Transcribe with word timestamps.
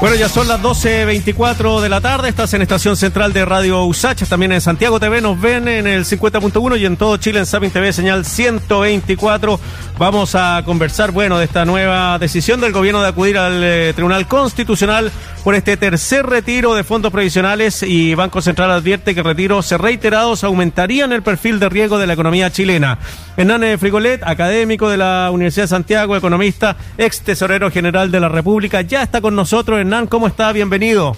Bueno, 0.00 0.14
ya 0.14 0.28
son 0.28 0.46
las 0.46 0.62
12.24 0.62 1.80
de 1.80 1.88
la 1.88 2.00
tarde. 2.00 2.28
Estás 2.28 2.54
en 2.54 2.62
Estación 2.62 2.96
Central 2.96 3.32
de 3.32 3.44
Radio 3.44 3.84
Usach. 3.84 4.22
También 4.28 4.52
en 4.52 4.60
Santiago 4.60 5.00
TV 5.00 5.20
nos 5.20 5.40
ven 5.40 5.66
en 5.66 5.88
el 5.88 6.04
50.1 6.04 6.78
y 6.78 6.86
en 6.86 6.96
todo 6.96 7.16
Chile 7.16 7.40
en 7.40 7.46
Sapin 7.46 7.72
TV, 7.72 7.92
señal 7.92 8.24
124. 8.24 9.58
Vamos 9.98 10.36
a 10.36 10.62
conversar, 10.64 11.10
bueno, 11.10 11.36
de 11.36 11.46
esta 11.46 11.64
nueva 11.64 12.16
decisión 12.20 12.60
del 12.60 12.70
gobierno 12.72 13.02
de 13.02 13.08
acudir 13.08 13.38
al 13.38 13.60
eh, 13.64 13.92
Tribunal 13.92 14.28
Constitucional 14.28 15.10
por 15.42 15.56
este 15.56 15.76
tercer 15.76 16.24
retiro 16.26 16.76
de 16.76 16.84
fondos 16.84 17.10
previsionales 17.10 17.82
y 17.82 18.14
Banco 18.14 18.40
Central 18.40 18.70
advierte 18.70 19.16
que 19.16 19.24
retiros 19.24 19.72
reiterados 19.72 20.44
aumentarían 20.44 21.12
el 21.12 21.24
perfil 21.24 21.58
de 21.58 21.70
riesgo 21.70 21.98
de 21.98 22.06
la 22.06 22.12
economía 22.12 22.52
chilena. 22.52 22.98
Hernán 23.38 23.78
Frigolet, 23.78 24.20
académico 24.24 24.90
de 24.90 24.96
la 24.96 25.30
Universidad 25.32 25.62
de 25.62 25.68
Santiago, 25.68 26.16
economista, 26.16 26.76
ex 26.98 27.20
tesorero 27.20 27.70
general 27.70 28.10
de 28.10 28.18
la 28.18 28.28
República, 28.28 28.80
ya 28.80 29.00
está 29.00 29.20
con 29.20 29.36
nosotros. 29.36 29.78
Hernán, 29.78 30.08
¿cómo 30.08 30.26
está? 30.26 30.50
Bienvenido. 30.50 31.16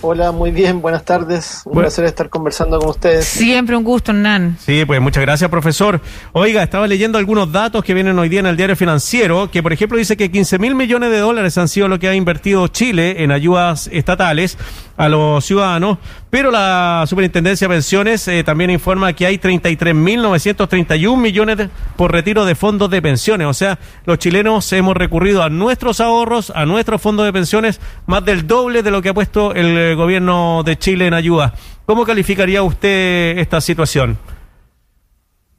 Hola, 0.00 0.32
muy 0.32 0.52
bien, 0.52 0.80
buenas 0.80 1.04
tardes. 1.04 1.60
Un 1.66 1.74
placer 1.74 2.06
estar 2.06 2.30
conversando 2.30 2.78
con 2.78 2.88
ustedes. 2.88 3.26
Siempre 3.26 3.76
un 3.76 3.84
gusto, 3.84 4.12
Hernán. 4.12 4.56
Sí, 4.58 4.86
pues 4.86 4.98
muchas 5.02 5.20
gracias, 5.20 5.50
profesor. 5.50 6.00
Oiga, 6.32 6.62
estaba 6.62 6.86
leyendo 6.86 7.18
algunos 7.18 7.52
datos 7.52 7.84
que 7.84 7.92
vienen 7.92 8.18
hoy 8.18 8.30
día 8.30 8.40
en 8.40 8.46
el 8.46 8.56
diario 8.56 8.74
financiero, 8.74 9.50
que 9.50 9.62
por 9.62 9.74
ejemplo 9.74 9.98
dice 9.98 10.16
que 10.16 10.30
15 10.30 10.58
mil 10.58 10.74
millones 10.74 11.10
de 11.10 11.18
dólares 11.18 11.58
han 11.58 11.68
sido 11.68 11.88
lo 11.88 11.98
que 11.98 12.08
ha 12.08 12.14
invertido 12.14 12.68
Chile 12.68 13.22
en 13.22 13.32
ayudas 13.32 13.90
estatales 13.92 14.56
a 14.96 15.08
los 15.08 15.44
ciudadanos, 15.44 15.98
pero 16.30 16.50
la 16.50 17.04
Superintendencia 17.06 17.68
de 17.68 17.74
Pensiones 17.74 18.26
eh, 18.28 18.42
también 18.44 18.70
informa 18.70 19.12
que 19.12 19.26
hay 19.26 19.38
33.931 19.38 21.16
millones 21.16 21.56
de, 21.58 21.70
por 21.96 22.12
retiro 22.12 22.44
de 22.44 22.54
fondos 22.54 22.90
de 22.90 23.02
pensiones. 23.02 23.46
O 23.46 23.54
sea, 23.54 23.78
los 24.04 24.18
chilenos 24.18 24.72
hemos 24.72 24.96
recurrido 24.96 25.42
a 25.42 25.50
nuestros 25.50 26.00
ahorros, 26.00 26.50
a 26.54 26.64
nuestros 26.64 27.00
fondos 27.00 27.26
de 27.26 27.32
pensiones, 27.32 27.80
más 28.06 28.24
del 28.24 28.46
doble 28.46 28.82
de 28.82 28.90
lo 28.90 29.02
que 29.02 29.10
ha 29.10 29.14
puesto 29.14 29.54
el 29.54 29.76
eh, 29.76 29.94
gobierno 29.94 30.62
de 30.64 30.78
Chile 30.78 31.06
en 31.06 31.14
ayuda. 31.14 31.54
¿Cómo 31.84 32.04
calificaría 32.04 32.62
usted 32.62 33.38
esta 33.38 33.60
situación? 33.60 34.18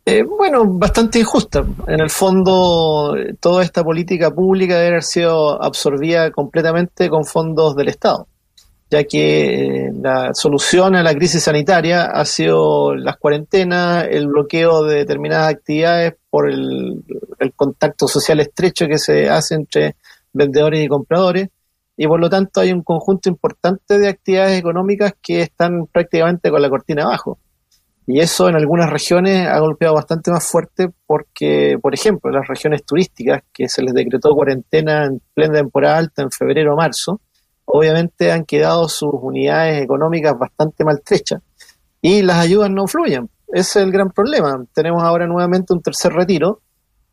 Eh, 0.05 0.23
bueno, 0.23 0.63
bastante 0.65 1.19
injusta. 1.19 1.65
En 1.87 1.99
el 1.99 2.09
fondo, 2.09 3.13
toda 3.41 3.63
esta 3.63 3.83
política 3.83 4.31
pública 4.31 4.75
debe 4.75 4.87
haber 4.87 5.03
sido 5.03 5.61
absorbida 5.61 6.31
completamente 6.31 7.09
con 7.09 7.25
fondos 7.25 7.75
del 7.75 7.89
Estado 7.89 8.27
ya 8.89 9.03
que 9.03 9.87
eh, 9.87 9.91
la 10.01 10.33
solución 10.33 10.95
a 10.95 11.03
la 11.03 11.13
crisis 11.13 11.43
sanitaria 11.43 12.05
ha 12.05 12.23
sido 12.25 12.95
las 12.95 13.17
cuarentenas, 13.17 14.07
el 14.09 14.27
bloqueo 14.27 14.83
de 14.83 14.97
determinadas 14.97 15.53
actividades 15.53 16.13
por 16.29 16.49
el, 16.49 17.03
contacto 17.55 18.07
social 18.07 18.39
estrecho 18.39 18.87
que 18.87 18.97
se 18.97 19.29
hace 19.29 19.55
entre 19.55 19.95
vendedores 20.31 20.83
y 20.83 20.87
compradores, 20.87 21.49
y 21.97 22.07
por 22.07 22.19
lo 22.19 22.29
tanto 22.29 22.61
hay 22.61 22.71
un 22.71 22.83
conjunto 22.83 23.29
importante 23.29 23.97
de 23.97 24.07
actividades 24.07 24.59
económicas 24.59 25.13
que 25.21 25.41
están 25.41 25.87
prácticamente 25.87 26.49
con 26.49 26.61
la 26.61 26.69
cortina 26.69 27.03
abajo. 27.03 27.39
Y 28.05 28.19
eso 28.21 28.47
en 28.47 28.55
algunas 28.55 28.89
regiones 28.89 29.47
ha 29.47 29.59
golpeado 29.59 29.95
bastante 29.95 30.31
más 30.31 30.47
fuerte 30.47 30.89
porque, 31.05 31.77
por 31.81 31.93
ejemplo, 31.93 32.31
las 32.31 32.47
regiones 32.47 32.85
turísticas, 32.85 33.41
que 33.51 33.67
se 33.67 33.81
les 33.81 33.93
decretó 33.93 34.33
cuarentena 34.33 35.05
en 35.05 35.21
plena 35.33 35.55
temporada 35.55 35.97
alta 35.97 36.21
en 36.21 36.31
febrero 36.31 36.73
o 36.73 36.77
marzo, 36.77 37.19
obviamente 37.67 38.31
han 38.31 38.45
quedado 38.45 38.87
sus 38.87 39.11
unidades 39.13 39.83
económicas 39.83 40.37
bastante 40.37 40.83
maltrechas 40.83 41.41
y 42.01 42.21
las 42.21 42.37
ayudas 42.37 42.71
no 42.71 42.87
fluyen. 42.87 43.29
Ese 43.49 43.79
es 43.79 43.85
el 43.85 43.91
gran 43.91 44.09
problema. 44.09 44.65
Tenemos 44.73 45.03
ahora 45.03 45.27
nuevamente 45.27 45.73
un 45.73 45.81
tercer 45.81 46.13
retiro 46.13 46.61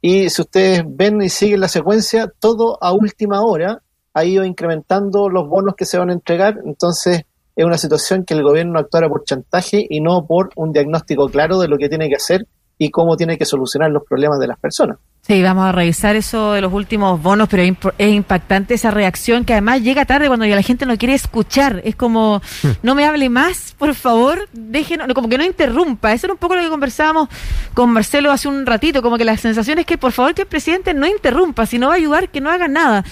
y 0.01 0.31
si 0.31 0.43
ustedes 0.43 0.85
ven 0.87 1.21
y 1.23 1.29
siguen 1.29 1.61
la 1.61 1.69
secuencia, 1.69 2.33
todo 2.39 2.79
a 2.83 2.93
última 2.93 3.43
hora 3.43 3.83
ha 4.15 4.25
ido 4.25 4.45
incrementando 4.45 5.29
los 5.29 5.49
bonos 5.49 5.75
que 5.77 5.87
se 5.87 5.99
van 5.99 6.11
a 6.11 6.13
entregar, 6.13 6.61
entonces 6.65 7.25
es 7.57 7.65
una 7.65 7.79
situación 7.79 8.25
que 8.25 8.35
el 8.35 8.45
gobierno 8.45 8.79
actuara 8.79 9.09
por 9.09 9.25
chantaje 9.25 9.85
y 9.89 10.01
no 10.01 10.25
por 10.27 10.51
un 10.57 10.73
diagnóstico 10.73 11.29
claro 11.29 11.59
de 11.59 11.69
lo 11.69 11.79
que 11.79 11.89
tiene 11.89 12.09
que 12.09 12.17
hacer 12.17 12.47
y 12.79 12.91
cómo 12.91 13.17
tiene 13.17 13.39
que 13.39 13.45
solucionar 13.45 13.91
los 13.91 14.05
problemas 14.05 14.39
de 14.41 14.49
las 14.49 14.59
personas. 14.59 14.99
Sí, 15.27 15.43
vamos 15.43 15.65
a 15.65 15.73
revisar 15.73 16.17
eso 16.17 16.53
de 16.53 16.61
los 16.61 16.71
últimos 16.71 17.23
bonos, 17.23 17.49
pero 17.49 17.63
es 17.97 18.13
impactante 18.13 18.75
esa 18.75 18.91
reacción 18.91 19.47
que 19.47 19.55
además 19.55 19.81
llega 19.81 20.05
tarde 20.05 20.27
cuando 20.27 20.45
ya 20.45 20.55
la 20.55 20.61
gente 20.61 20.85
no 20.85 20.99
quiere 20.99 21.15
escuchar. 21.15 21.81
Es 21.85 21.97
como, 21.97 22.43
hmm. 22.63 22.69
no 22.83 22.95
me 22.95 23.07
hable 23.07 23.31
más, 23.31 23.75
por 23.79 23.95
favor, 23.95 24.47
déjenos, 24.53 25.09
como 25.15 25.31
que 25.31 25.39
no 25.39 25.45
interrumpa. 25.45 26.13
Eso 26.13 26.27
era 26.27 26.35
un 26.35 26.39
poco 26.39 26.57
lo 26.57 26.63
que 26.63 26.69
conversábamos 26.69 27.31
con 27.73 27.89
Marcelo 27.89 28.31
hace 28.31 28.49
un 28.49 28.67
ratito, 28.67 29.01
como 29.01 29.17
que 29.17 29.25
la 29.25 29.39
sensación 29.39 29.79
es 29.79 29.87
que 29.87 29.97
por 29.97 30.13
favor 30.13 30.35
que 30.35 30.43
el 30.43 30.49
presidente 30.49 30.93
no 30.93 31.07
interrumpa, 31.07 31.65
si 31.65 31.79
no 31.79 31.89
va 31.89 31.95
a 31.95 31.97
ayudar, 31.97 32.29
que 32.29 32.43
no 32.43 32.51
haga 32.51 32.69
nada. 32.69 33.03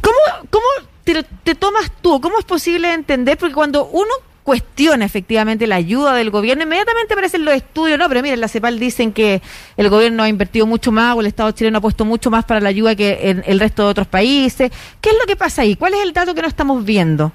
¿Cómo, 0.00 0.48
cómo 0.48 0.64
te, 1.04 1.22
te 1.22 1.54
tomas 1.54 1.92
tú? 2.00 2.18
¿Cómo 2.22 2.38
es 2.38 2.46
posible 2.46 2.94
entender? 2.94 3.36
Porque 3.36 3.54
cuando 3.54 3.84
uno 3.88 4.14
cuestiona 4.46 5.04
efectivamente 5.04 5.66
la 5.66 5.74
ayuda 5.74 6.14
del 6.14 6.30
gobierno, 6.30 6.62
inmediatamente 6.62 7.14
aparecen 7.14 7.44
los 7.44 7.52
estudios, 7.52 7.98
no, 7.98 8.08
pero 8.08 8.22
miren, 8.22 8.40
la 8.40 8.46
CEPAL 8.46 8.78
dicen 8.78 9.12
que 9.12 9.42
el 9.76 9.90
gobierno 9.90 10.22
ha 10.22 10.28
invertido 10.28 10.66
mucho 10.66 10.92
más 10.92 11.16
o 11.16 11.20
el 11.20 11.26
Estado 11.26 11.50
chileno 11.50 11.78
ha 11.78 11.80
puesto 11.80 12.04
mucho 12.04 12.30
más 12.30 12.44
para 12.44 12.60
la 12.60 12.68
ayuda 12.68 12.94
que 12.94 13.28
en 13.28 13.42
el 13.44 13.58
resto 13.58 13.82
de 13.82 13.88
otros 13.88 14.06
países. 14.06 14.70
¿Qué 15.00 15.10
es 15.10 15.16
lo 15.20 15.26
que 15.26 15.34
pasa 15.34 15.62
ahí? 15.62 15.74
¿Cuál 15.74 15.94
es 15.94 16.02
el 16.04 16.12
dato 16.12 16.32
que 16.32 16.42
no 16.42 16.46
estamos 16.46 16.84
viendo? 16.84 17.32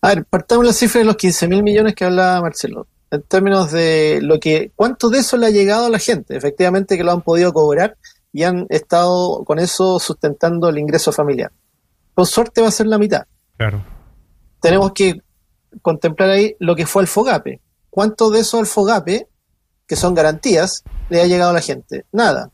A 0.00 0.08
ver, 0.08 0.24
partamos 0.24 0.66
la 0.66 0.72
cifra 0.72 0.98
de 0.98 1.04
los 1.04 1.14
15 1.14 1.46
mil 1.46 1.62
millones 1.62 1.94
que 1.94 2.04
hablaba 2.04 2.40
Marcelo. 2.40 2.88
En 3.12 3.22
términos 3.22 3.70
de 3.70 4.18
lo 4.22 4.40
que, 4.40 4.72
cuánto 4.74 5.08
de 5.08 5.20
eso 5.20 5.36
le 5.36 5.46
ha 5.46 5.50
llegado 5.50 5.86
a 5.86 5.90
la 5.90 6.00
gente, 6.00 6.36
efectivamente 6.36 6.96
que 6.96 7.04
lo 7.04 7.12
han 7.12 7.22
podido 7.22 7.52
cobrar 7.52 7.96
y 8.32 8.42
han 8.42 8.66
estado 8.70 9.44
con 9.44 9.60
eso 9.60 10.00
sustentando 10.00 10.68
el 10.68 10.78
ingreso 10.78 11.12
familiar. 11.12 11.52
Con 12.12 12.26
suerte 12.26 12.60
va 12.60 12.66
a 12.66 12.72
ser 12.72 12.88
la 12.88 12.98
mitad. 12.98 13.22
Claro. 13.56 13.84
Tenemos 14.60 14.90
que 14.94 15.22
contemplar 15.82 16.30
ahí 16.30 16.56
lo 16.58 16.76
que 16.76 16.86
fue 16.86 17.02
el 17.02 17.08
FOGAPE. 17.08 17.60
¿Cuánto 17.90 18.30
de 18.30 18.40
eso 18.40 18.58
al 18.58 18.66
FOGAPE, 18.66 19.28
que 19.86 19.96
son 19.96 20.14
garantías, 20.14 20.84
le 21.08 21.20
ha 21.20 21.26
llegado 21.26 21.50
a 21.50 21.54
la 21.54 21.60
gente? 21.60 22.06
Nada. 22.12 22.50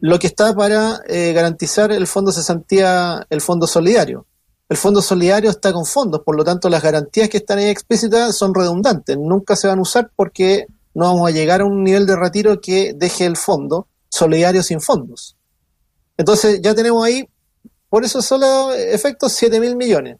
Lo 0.00 0.18
que 0.18 0.26
está 0.26 0.54
para 0.54 1.00
eh, 1.06 1.32
garantizar 1.32 1.92
el 1.92 2.06
fondo 2.06 2.32
cesantía, 2.32 3.26
el 3.30 3.40
fondo 3.40 3.66
solidario. 3.66 4.26
El 4.68 4.76
fondo 4.78 5.02
solidario 5.02 5.50
está 5.50 5.72
con 5.72 5.84
fondos, 5.84 6.22
por 6.24 6.36
lo 6.36 6.44
tanto 6.44 6.68
las 6.68 6.82
garantías 6.82 7.28
que 7.28 7.36
están 7.36 7.58
ahí 7.58 7.66
explícitas 7.66 8.36
son 8.36 8.54
redundantes, 8.54 9.16
nunca 9.18 9.56
se 9.56 9.68
van 9.68 9.78
a 9.78 9.82
usar 9.82 10.10
porque 10.16 10.66
no 10.94 11.04
vamos 11.06 11.28
a 11.28 11.32
llegar 11.32 11.60
a 11.60 11.66
un 11.66 11.84
nivel 11.84 12.06
de 12.06 12.16
retiro 12.16 12.60
que 12.60 12.94
deje 12.94 13.26
el 13.26 13.36
fondo 13.36 13.88
solidario 14.08 14.62
sin 14.62 14.80
fondos. 14.80 15.36
Entonces 16.16 16.60
ya 16.62 16.74
tenemos 16.74 17.04
ahí, 17.04 17.28
por 17.90 18.04
esos 18.04 18.24
solo 18.24 18.72
efectos, 18.72 19.32
7 19.32 19.60
mil 19.60 19.76
millones. 19.76 20.18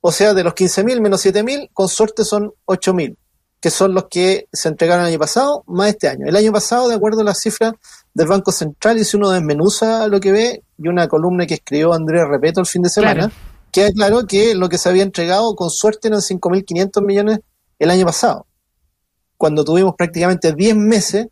O 0.00 0.12
sea, 0.12 0.34
de 0.34 0.44
los 0.44 0.54
15.000 0.54 1.00
menos 1.00 1.24
7.000, 1.24 1.70
con 1.72 1.88
suerte 1.88 2.24
son 2.24 2.52
8.000, 2.66 3.16
que 3.60 3.70
son 3.70 3.94
los 3.94 4.06
que 4.08 4.46
se 4.52 4.68
entregaron 4.68 5.04
el 5.04 5.12
año 5.12 5.18
pasado, 5.18 5.64
más 5.66 5.88
este 5.88 6.08
año. 6.08 6.26
El 6.26 6.36
año 6.36 6.52
pasado, 6.52 6.88
de 6.88 6.94
acuerdo 6.94 7.22
a 7.22 7.24
las 7.24 7.40
cifras 7.40 7.72
del 8.14 8.28
Banco 8.28 8.52
Central, 8.52 8.98
y 8.98 9.04
si 9.04 9.16
uno 9.16 9.30
desmenuza 9.30 10.06
lo 10.08 10.20
que 10.20 10.32
ve, 10.32 10.62
y 10.78 10.88
una 10.88 11.08
columna 11.08 11.46
que 11.46 11.54
escribió 11.54 11.92
Andrés 11.92 12.22
Repeto 12.28 12.60
el 12.60 12.66
fin 12.66 12.82
de 12.82 12.90
semana, 12.90 13.32
queda 13.72 13.90
claro 13.92 14.26
que 14.26 14.54
lo 14.54 14.68
que 14.68 14.78
se 14.78 14.88
había 14.88 15.02
entregado 15.02 15.54
con 15.56 15.70
suerte 15.70 16.08
eran 16.08 16.20
5.500 16.20 17.04
millones 17.04 17.40
el 17.78 17.90
año 17.90 18.06
pasado, 18.06 18.46
cuando 19.36 19.64
tuvimos 19.64 19.94
prácticamente 19.96 20.52
10 20.52 20.76
meses 20.76 21.28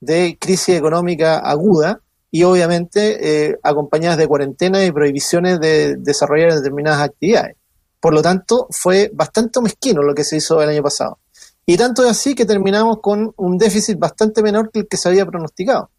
de 0.00 0.36
crisis 0.40 0.76
económica 0.76 1.38
aguda 1.38 2.00
y 2.30 2.44
obviamente 2.44 3.48
eh, 3.48 3.58
acompañadas 3.62 4.18
de 4.18 4.26
cuarentena 4.26 4.84
y 4.84 4.92
prohibiciones 4.92 5.60
de 5.60 5.96
desarrollar 5.96 6.54
determinadas 6.54 7.02
actividades. 7.02 7.56
Por 8.00 8.14
lo 8.14 8.22
tanto, 8.22 8.66
fue 8.70 9.10
bastante 9.14 9.60
mezquino 9.60 10.02
lo 10.02 10.14
que 10.14 10.24
se 10.24 10.36
hizo 10.36 10.60
el 10.62 10.70
año 10.70 10.82
pasado. 10.82 11.18
Y 11.66 11.76
tanto 11.76 12.02
es 12.02 12.10
así 12.10 12.34
que 12.34 12.46
terminamos 12.46 12.98
con 13.00 13.32
un 13.36 13.58
déficit 13.58 13.98
bastante 13.98 14.42
menor 14.42 14.70
que 14.70 14.80
el 14.80 14.88
que 14.88 14.96
se 14.96 15.08
había 15.08 15.26
pronosticado. 15.26 15.90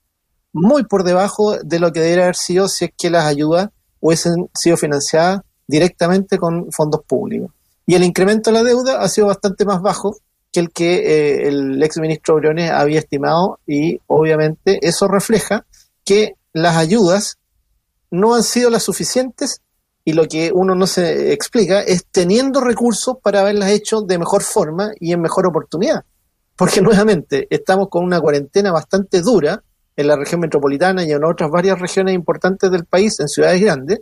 Muy 0.51 0.83
por 0.83 1.03
debajo 1.03 1.57
de 1.57 1.79
lo 1.79 1.93
que 1.93 2.01
debería 2.01 2.23
haber 2.25 2.35
sido 2.35 2.67
si 2.67 2.85
es 2.85 2.91
que 2.97 3.09
las 3.09 3.25
ayudas 3.25 3.69
hubiesen 4.01 4.49
sido 4.53 4.75
financiadas 4.75 5.41
directamente 5.67 6.37
con 6.37 6.71
fondos 6.71 7.01
públicos. 7.05 7.51
Y 7.85 7.95
el 7.95 8.03
incremento 8.03 8.49
de 8.49 8.57
la 8.57 8.63
deuda 8.63 9.01
ha 9.01 9.07
sido 9.07 9.27
bastante 9.27 9.63
más 9.63 9.81
bajo 9.81 10.17
que 10.51 10.59
el 10.59 10.71
que 10.71 10.95
eh, 10.95 11.47
el 11.47 11.81
ex 11.81 11.97
ministro 11.97 12.35
Briones 12.35 12.71
había 12.71 12.99
estimado 12.99 13.59
y 13.65 14.01
obviamente 14.07 14.79
eso 14.81 15.07
refleja 15.07 15.65
que 16.03 16.35
las 16.51 16.75
ayudas 16.75 17.37
no 18.09 18.35
han 18.35 18.43
sido 18.43 18.69
las 18.69 18.83
suficientes 18.83 19.61
y 20.03 20.13
lo 20.13 20.27
que 20.27 20.51
uno 20.53 20.75
no 20.75 20.87
se 20.87 21.31
explica 21.31 21.81
es 21.81 22.05
teniendo 22.09 22.61
recursos 22.61 23.17
para 23.21 23.41
haberlas 23.41 23.69
hecho 23.69 24.01
de 24.01 24.17
mejor 24.17 24.41
forma 24.41 24.91
y 24.99 25.13
en 25.13 25.21
mejor 25.21 25.45
oportunidad. 25.45 26.03
Porque 26.55 26.81
nuevamente 26.81 27.47
estamos 27.49 27.89
con 27.89 28.03
una 28.03 28.19
cuarentena 28.19 28.71
bastante 28.71 29.21
dura 29.21 29.63
en 29.95 30.07
la 30.07 30.15
región 30.15 30.41
metropolitana 30.41 31.03
y 31.03 31.11
en 31.11 31.23
otras 31.23 31.51
varias 31.51 31.79
regiones 31.79 32.15
importantes 32.15 32.71
del 32.71 32.85
país, 32.85 33.19
en 33.19 33.27
ciudades 33.27 33.61
grandes. 33.61 33.99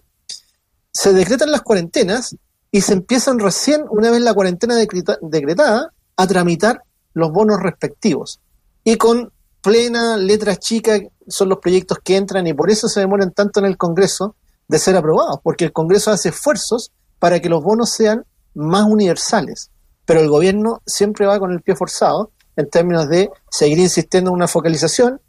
Se 0.91 1.13
decretan 1.13 1.51
las 1.51 1.61
cuarentenas 1.61 2.35
y 2.71 2.81
se 2.81 2.93
empiezan 2.93 3.39
recién, 3.39 3.83
una 3.89 4.11
vez 4.11 4.21
la 4.21 4.33
cuarentena 4.33 4.75
decretada, 4.75 5.91
a 6.15 6.27
tramitar 6.27 6.83
los 7.13 7.31
bonos 7.31 7.59
respectivos. 7.61 8.39
Y 8.83 8.95
con 8.97 9.31
plena 9.61 10.15
letra 10.17 10.55
chica 10.55 10.99
son 11.27 11.49
los 11.49 11.59
proyectos 11.59 11.99
que 12.03 12.15
entran 12.15 12.47
y 12.47 12.53
por 12.53 12.69
eso 12.69 12.87
se 12.87 13.01
demoran 13.01 13.31
tanto 13.31 13.59
en 13.59 13.65
el 13.65 13.77
Congreso 13.77 14.35
de 14.69 14.79
ser 14.79 14.95
aprobados, 14.95 15.39
porque 15.43 15.65
el 15.65 15.73
Congreso 15.73 16.11
hace 16.11 16.29
esfuerzos 16.29 16.91
para 17.17 17.41
que 17.41 17.49
los 17.49 17.61
bonos 17.61 17.89
sean 17.89 18.25
más 18.53 18.85
universales, 18.85 19.71
pero 20.05 20.21
el 20.21 20.29
gobierno 20.29 20.81
siempre 20.85 21.25
va 21.25 21.39
con 21.39 21.51
el 21.51 21.61
pie 21.61 21.75
forzado 21.75 22.31
en 22.55 22.69
términos 22.69 23.09
de 23.09 23.29
seguir 23.49 23.79
insistiendo 23.79 24.29
en 24.29 24.35
una 24.35 24.47
focalización, 24.47 25.19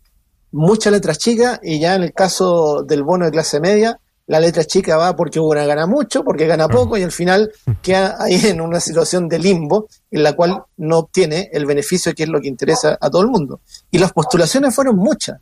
mucha 0.53 0.91
letra 0.91 1.15
chica 1.15 1.59
y 1.63 1.81
ya 1.81 1.95
en 1.95 2.03
el 2.03 2.13
caso 2.13 2.83
del 2.83 3.03
bono 3.03 3.25
de 3.25 3.31
clase 3.31 3.61
media, 3.61 3.99
la 4.27 4.41
letra 4.41 4.65
chica 4.65 4.97
va 4.97 5.17
porque 5.17 5.41
una 5.41 5.65
gana 5.65 5.87
mucho, 5.87 6.23
porque 6.23 6.47
gana 6.47 6.69
poco 6.69 6.97
y 6.97 7.03
al 7.03 7.11
final 7.11 7.51
queda 7.83 8.17
ahí 8.21 8.41
en 8.47 8.61
una 8.61 8.79
situación 8.79 9.29
de 9.29 9.39
limbo 9.39 9.89
en 10.11 10.23
la 10.23 10.35
cual 10.35 10.63
no 10.77 10.99
obtiene 10.99 11.51
el 11.53 11.67
beneficio 11.67 12.15
que 12.15 12.25
es 12.25 12.29
lo 12.29 12.41
que 12.41 12.49
interesa 12.49 12.97
a 13.01 13.11
todo 13.11 13.23
el 13.23 13.29
mundo. 13.29 13.61
Y 13.91 13.99
las 13.99 14.13
postulaciones 14.13 14.75
fueron 14.75 14.97
muchas. 14.97 15.41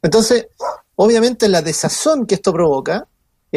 Entonces, 0.00 0.46
obviamente 0.94 1.48
la 1.48 1.60
desazón 1.60 2.26
que 2.26 2.36
esto 2.36 2.52
provoca 2.52 3.06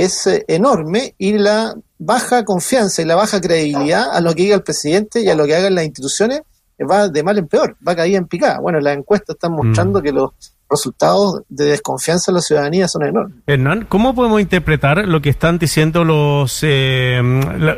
es 0.04 0.28
eh, 0.28 0.46
enorme 0.48 1.13
y 1.18 1.38
la 1.38 1.75
baja 1.98 2.46
confianza 2.46 3.01
y 3.01 3.06
la 3.06 3.16
baja 3.16 3.42
credibilidad 3.42 4.12
a 4.12 4.22
lo 4.22 4.34
que 4.34 4.44
diga 4.44 4.56
el 4.56 4.63
presidente 4.63 5.22
y 5.22 5.30
a 5.30 5.36
lo 5.36 5.46
que 5.46 5.56
hagan 5.56 5.75
las 5.75 5.86
instituciones 5.86 6.42
va 6.90 7.10
de 7.10 7.24
mal 7.24 7.38
en 7.38 7.48
peor, 7.48 7.75
va 7.86 7.92
a 7.92 7.96
caer 7.96 8.16
en 8.16 8.25
picada. 8.25 8.60
Bueno, 8.60 8.80
las 8.80 8.98
encuestas 8.98 9.36
están 9.36 9.51
mostrando 9.51 10.00
mm. 10.00 10.04
que 10.04 10.12
los 10.13 10.31
resultados 10.69 11.42
de 11.50 11.66
desconfianza 11.66 12.31
en 12.31 12.36
la 12.36 12.42
ciudadanía 12.42 12.88
son 12.88 13.04
enormes. 13.04 13.36
Hernán, 13.48 13.88
¿cómo 13.90 14.13
podemos 14.13 14.40
interpretar 14.40 15.07
lo 15.07 15.19
que 15.19 15.30
están 15.30 15.57
diciendo 15.57 16.06
los 16.06 16.60
eh, 16.62 17.19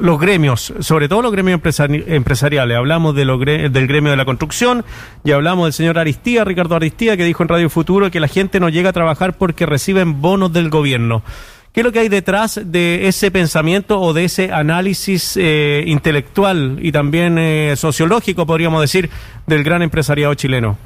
los 0.01 0.19
gremios, 0.19 0.73
sobre 0.81 1.07
todo 1.07 1.21
los 1.21 1.31
gremios 1.31 1.61
empresariales? 1.89 2.77
Hablamos 2.77 3.15
de 3.15 3.25
del 3.25 3.87
gremio 3.87 4.11
de 4.11 4.17
la 4.17 4.25
construcción 4.25 4.83
y 5.23 5.31
hablamos 5.31 5.67
del 5.67 5.73
señor 5.73 5.97
Aristía, 5.97 6.43
Ricardo 6.43 6.75
Aristía, 6.75 7.15
que 7.15 7.23
dijo 7.23 7.43
en 7.43 7.49
Radio 7.49 7.69
Futuro 7.69 8.11
que 8.11 8.19
la 8.19 8.27
gente 8.27 8.59
no 8.59 8.67
llega 8.67 8.89
a 8.89 8.93
trabajar 8.93 9.37
porque 9.37 9.65
reciben 9.65 10.21
bonos 10.21 10.51
del 10.51 10.69
gobierno. 10.69 11.23
¿Qué 11.71 11.79
es 11.79 11.85
lo 11.85 11.93
que 11.93 11.99
hay 11.99 12.09
detrás 12.09 12.59
de 12.65 13.07
ese 13.07 13.31
pensamiento 13.31 14.01
o 14.01 14.11
de 14.11 14.25
ese 14.25 14.51
análisis 14.51 15.37
eh, 15.37 15.83
intelectual 15.87 16.77
y 16.81 16.91
también 16.91 17.37
eh, 17.37 17.75
sociológico, 17.77 18.45
podríamos 18.45 18.81
decir, 18.81 19.09
del 19.47 19.63
gran 19.63 19.81
empresariado 19.81 20.33
chileno? 20.33 20.77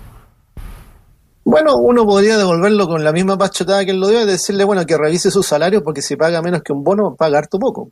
Bueno, 1.44 1.78
uno 1.78 2.06
podría 2.06 2.38
devolverlo 2.38 2.88
con 2.88 3.04
la 3.04 3.12
misma 3.12 3.36
pachotada 3.36 3.84
que 3.84 3.92
él 3.92 4.00
lo 4.00 4.10
dio 4.10 4.22
y 4.22 4.26
decirle, 4.26 4.64
bueno, 4.64 4.86
que 4.86 4.96
revise 4.96 5.32
su 5.32 5.42
salario 5.42 5.84
porque 5.84 6.04
si 6.04 6.16
paga 6.16 6.42
menos 6.44 6.62
que 6.62 6.72
un 6.72 6.84
bono, 6.84 7.16
paga 7.16 7.40
harto 7.40 7.58
poco. 7.58 7.92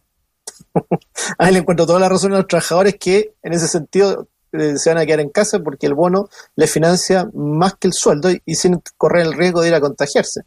Ahí 1.40 1.52
le 1.52 1.60
encuentro 1.60 1.88
toda 1.88 2.00
la 2.00 2.10
razón 2.10 2.34
a 2.34 2.38
los 2.38 2.48
trabajadores 2.48 2.96
que 3.00 3.34
en 3.42 3.54
ese 3.54 3.68
sentido 3.68 4.28
eh, 4.54 4.78
se 4.78 4.90
van 4.90 5.00
a 5.00 5.06
quedar 5.06 5.20
en 5.20 5.30
casa 5.30 5.60
porque 5.60 5.88
el 5.88 5.94
bono 5.94 6.30
le 6.56 6.68
financia 6.68 7.30
más 7.34 7.76
que 7.76 7.88
el 7.88 7.94
sueldo 7.94 8.30
y, 8.46 8.56
sin 8.56 8.82
correr 8.98 9.26
el 9.26 9.34
riesgo 9.34 9.62
de 9.62 9.70
ir 9.70 9.76
a 9.76 9.82
contagiarse. 9.82 10.42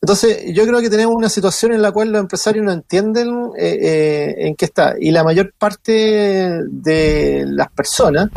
Entonces, 0.00 0.44
yo 0.54 0.66
creo 0.66 0.80
que 0.80 0.90
tenemos 0.90 1.14
una 1.14 1.28
situación 1.28 1.72
en 1.72 1.82
la 1.82 1.92
cual 1.92 2.10
los 2.10 2.20
empresarios 2.20 2.64
no 2.64 2.72
entienden 2.72 3.50
eh, 3.58 3.78
eh, 3.80 4.34
en 4.38 4.56
qué 4.56 4.64
está. 4.64 4.94
Y 4.98 5.10
la 5.10 5.24
mayor 5.24 5.52
parte 5.58 6.62
de 6.68 7.44
las 7.46 7.70
personas 7.72 8.30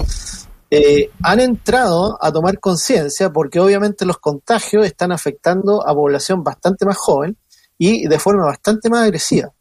eh, 0.70 1.10
han 1.22 1.40
entrado 1.40 2.18
a 2.22 2.32
tomar 2.32 2.60
conciencia 2.60 3.32
porque 3.32 3.60
obviamente 3.60 4.06
los 4.06 4.18
contagios 4.18 4.86
están 4.86 5.12
afectando 5.12 5.88
a 5.88 5.94
población 5.94 6.44
bastante 6.44 6.86
más 6.86 6.98
joven 6.98 7.38
y 7.78 8.08
de 8.08 8.20
forma 8.20 8.46
bastante 8.46 8.90
más 8.90 9.04
agresiva. 9.04 9.54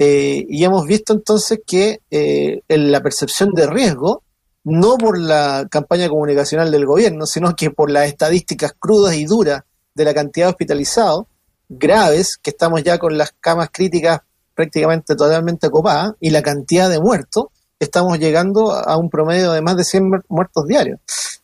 Y 0.00 0.62
hemos 0.62 0.86
visto 0.86 1.12
entonces 1.12 1.58
que 1.66 1.98
en 2.10 2.92
la 2.92 3.02
percepción 3.02 3.50
de 3.52 3.66
riesgo, 3.66 4.22
no 4.68 4.98
por 4.98 5.18
la 5.18 5.66
campaña 5.70 6.08
comunicacional 6.08 6.70
del 6.70 6.84
gobierno, 6.84 7.26
sino 7.26 7.56
que 7.56 7.70
por 7.70 7.90
las 7.90 8.06
estadísticas 8.06 8.74
crudas 8.78 9.14
y 9.16 9.24
duras 9.24 9.62
de 9.94 10.04
la 10.04 10.14
cantidad 10.14 10.46
de 10.46 10.50
hospitalizados 10.50 11.24
graves, 11.68 12.36
que 12.36 12.50
estamos 12.50 12.82
ya 12.82 12.98
con 12.98 13.16
las 13.16 13.32
camas 13.40 13.70
críticas 13.72 14.20
prácticamente 14.54 15.16
totalmente 15.16 15.70
copadas, 15.70 16.12
y 16.20 16.30
la 16.30 16.42
cantidad 16.42 16.90
de 16.90 17.00
muertos, 17.00 17.46
estamos 17.78 18.18
llegando 18.18 18.72
a 18.72 18.96
un 18.96 19.08
promedio 19.08 19.52
de 19.52 19.62
más 19.62 19.76
de 19.76 19.84
100 19.84 20.10
muertos 20.28 20.66
diarios. 20.66 21.00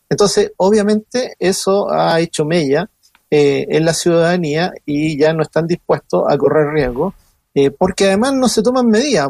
Entonces, 0.09 0.51
obviamente, 0.57 1.35
eso 1.39 1.91
ha 1.91 2.19
hecho 2.19 2.45
mella 2.45 2.89
eh, 3.31 3.65
en 3.69 3.85
la 3.85 3.93
ciudadanía 3.93 4.71
y 4.85 5.17
ya 5.17 5.33
no 5.33 5.41
están 5.41 5.65
dispuestos 5.65 6.23
a 6.27 6.37
correr 6.37 6.73
riesgo, 6.73 7.13
eh, 7.55 7.71
porque 7.71 8.05
además 8.07 8.33
no 8.33 8.47
se 8.49 8.61
toman 8.61 8.87
medidas. 8.87 9.29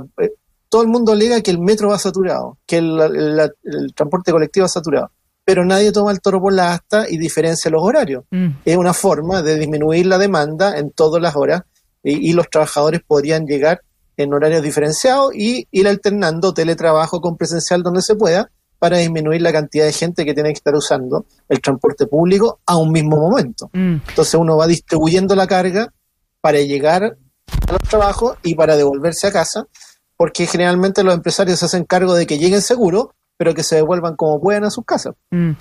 Todo 0.75 0.83
el 0.83 0.89
mundo 0.89 1.13
alega 1.13 1.39
que 1.39 1.51
el 1.51 1.59
metro 1.59 1.87
va 1.87 1.97
saturado, 1.97 2.57
que 2.67 2.79
el, 2.79 3.53
transporte 3.95 4.33
colectivo 4.33 4.65
va 4.65 4.67
saturado, 4.67 5.09
pero 5.45 5.63
nadie 5.63 5.93
toma 5.93 6.11
el 6.11 6.19
toro 6.19 6.41
por 6.41 6.51
la 6.51 6.73
asta 6.73 7.05
y 7.09 7.17
diferencia 7.17 7.71
los 7.71 7.81
horarios. 7.81 8.25
Mm. 8.29 8.47
Es 8.65 8.75
una 8.75 8.93
forma 8.93 9.41
de 9.41 9.57
disminuir 9.57 10.05
la 10.05 10.17
demanda 10.17 10.77
en 10.77 10.91
todas 10.91 11.21
las 11.21 11.37
horas 11.37 11.61
y 12.03 12.33
los 12.33 12.49
trabajadores 12.49 12.99
podrían 13.07 13.45
llegar 13.45 13.83
en 14.17 14.33
horarios 14.33 14.61
diferenciados 14.63 15.33
y 15.33 15.65
ir 15.71 15.87
alternando 15.87 16.53
teletrabajo 16.53 17.21
con 17.21 17.37
presencial 17.37 17.81
donde 17.81 18.01
se 18.01 18.15
pueda 18.15 18.51
para 18.77 18.97
disminuir 18.97 19.41
la 19.43 19.53
cantidad 19.53 19.85
de 19.85 19.93
gente 19.93 20.25
que 20.25 20.33
tiene 20.33 20.49
que 20.49 20.57
estar 20.57 20.75
usando 20.75 21.25
el 21.47 21.61
transporte 21.61 22.05
público 22.05 22.59
a 22.65 22.75
un 22.75 22.91
mismo 22.91 23.15
momento. 23.15 23.69
Mm. 23.71 24.01
Entonces 24.09 24.33
uno 24.33 24.57
va 24.57 24.67
distribuyendo 24.67 25.35
la 25.35 25.47
carga 25.47 25.93
para 26.41 26.59
llegar 26.59 27.03
a 27.05 27.71
los 27.71 27.81
trabajos 27.89 28.37
y 28.43 28.55
para 28.55 28.75
devolverse 28.75 29.27
a 29.27 29.31
casa, 29.31 29.67
porque 30.17 30.47
generalmente 30.47 31.03
los 31.03 31.13
empresarios 31.13 31.59
se 31.59 31.65
hacen 31.65 31.83
cargo 31.83 32.13
de 32.13 32.25
que 32.25 32.37
lleguen 32.37 32.61
seguros, 32.61 33.07
pero 33.37 33.53
que 33.53 33.63
se 33.63 33.75
devuelvan 33.75 34.15
como 34.15 34.39
puedan 34.39 34.63
a 34.63 34.69
sus 34.69 34.85
casas. 34.85 35.15
Mm. 35.31 35.51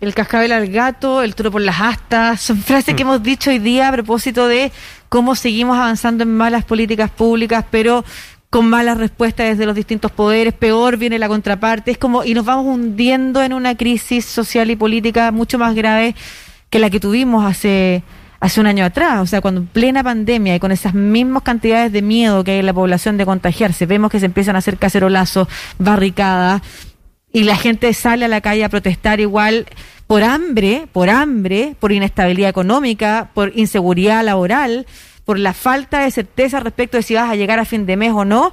El 0.00 0.14
cascabel 0.14 0.52
al 0.52 0.68
gato, 0.68 1.22
el 1.22 1.34
toro 1.34 1.50
por 1.50 1.62
las 1.62 1.80
astas, 1.80 2.40
son 2.40 2.58
frases 2.58 2.94
que 2.94 3.04
mm. 3.04 3.08
hemos 3.08 3.22
dicho 3.22 3.50
hoy 3.50 3.58
día 3.58 3.88
a 3.88 3.92
propósito 3.92 4.48
de 4.48 4.70
cómo 5.08 5.34
seguimos 5.34 5.76
avanzando 5.76 6.24
en 6.24 6.36
malas 6.36 6.64
políticas 6.64 7.10
públicas, 7.10 7.64
pero 7.70 8.04
con 8.50 8.68
malas 8.68 8.98
respuestas 8.98 9.48
desde 9.48 9.64
los 9.64 9.74
distintos 9.74 10.12
poderes, 10.12 10.52
peor 10.52 10.98
viene 10.98 11.18
la 11.18 11.26
contraparte, 11.26 11.90
es 11.90 11.96
como, 11.96 12.22
y 12.22 12.34
nos 12.34 12.44
vamos 12.44 12.66
hundiendo 12.66 13.42
en 13.42 13.54
una 13.54 13.78
crisis 13.78 14.26
social 14.26 14.70
y 14.70 14.76
política 14.76 15.32
mucho 15.32 15.58
más 15.58 15.74
grave 15.74 16.14
que 16.68 16.78
la 16.78 16.90
que 16.90 17.00
tuvimos 17.00 17.46
hace 17.46 18.02
hace 18.42 18.60
un 18.60 18.66
año 18.66 18.84
atrás, 18.84 19.20
o 19.20 19.26
sea, 19.26 19.40
cuando 19.40 19.60
en 19.60 19.68
plena 19.68 20.02
pandemia 20.02 20.56
y 20.56 20.58
con 20.58 20.72
esas 20.72 20.94
mismas 20.94 21.44
cantidades 21.44 21.92
de 21.92 22.02
miedo 22.02 22.42
que 22.42 22.50
hay 22.50 22.58
en 22.58 22.66
la 22.66 22.74
población 22.74 23.16
de 23.16 23.24
contagiarse, 23.24 23.86
vemos 23.86 24.10
que 24.10 24.18
se 24.18 24.26
empiezan 24.26 24.56
a 24.56 24.58
hacer 24.58 24.78
cacerolazos, 24.78 25.46
barricadas, 25.78 26.60
y 27.32 27.44
la 27.44 27.56
gente 27.56 27.94
sale 27.94 28.24
a 28.24 28.28
la 28.28 28.40
calle 28.40 28.64
a 28.64 28.68
protestar 28.68 29.20
igual 29.20 29.66
por 30.08 30.24
hambre, 30.24 30.88
por 30.92 31.08
hambre, 31.08 31.76
por 31.78 31.92
inestabilidad 31.92 32.50
económica, 32.50 33.30
por 33.32 33.52
inseguridad 33.54 34.24
laboral, 34.24 34.86
por 35.24 35.38
la 35.38 35.52
falta 35.52 36.00
de 36.00 36.10
certeza 36.10 36.58
respecto 36.58 36.96
de 36.96 37.04
si 37.04 37.14
vas 37.14 37.30
a 37.30 37.36
llegar 37.36 37.60
a 37.60 37.64
fin 37.64 37.86
de 37.86 37.96
mes 37.96 38.10
o 38.10 38.24
no. 38.24 38.52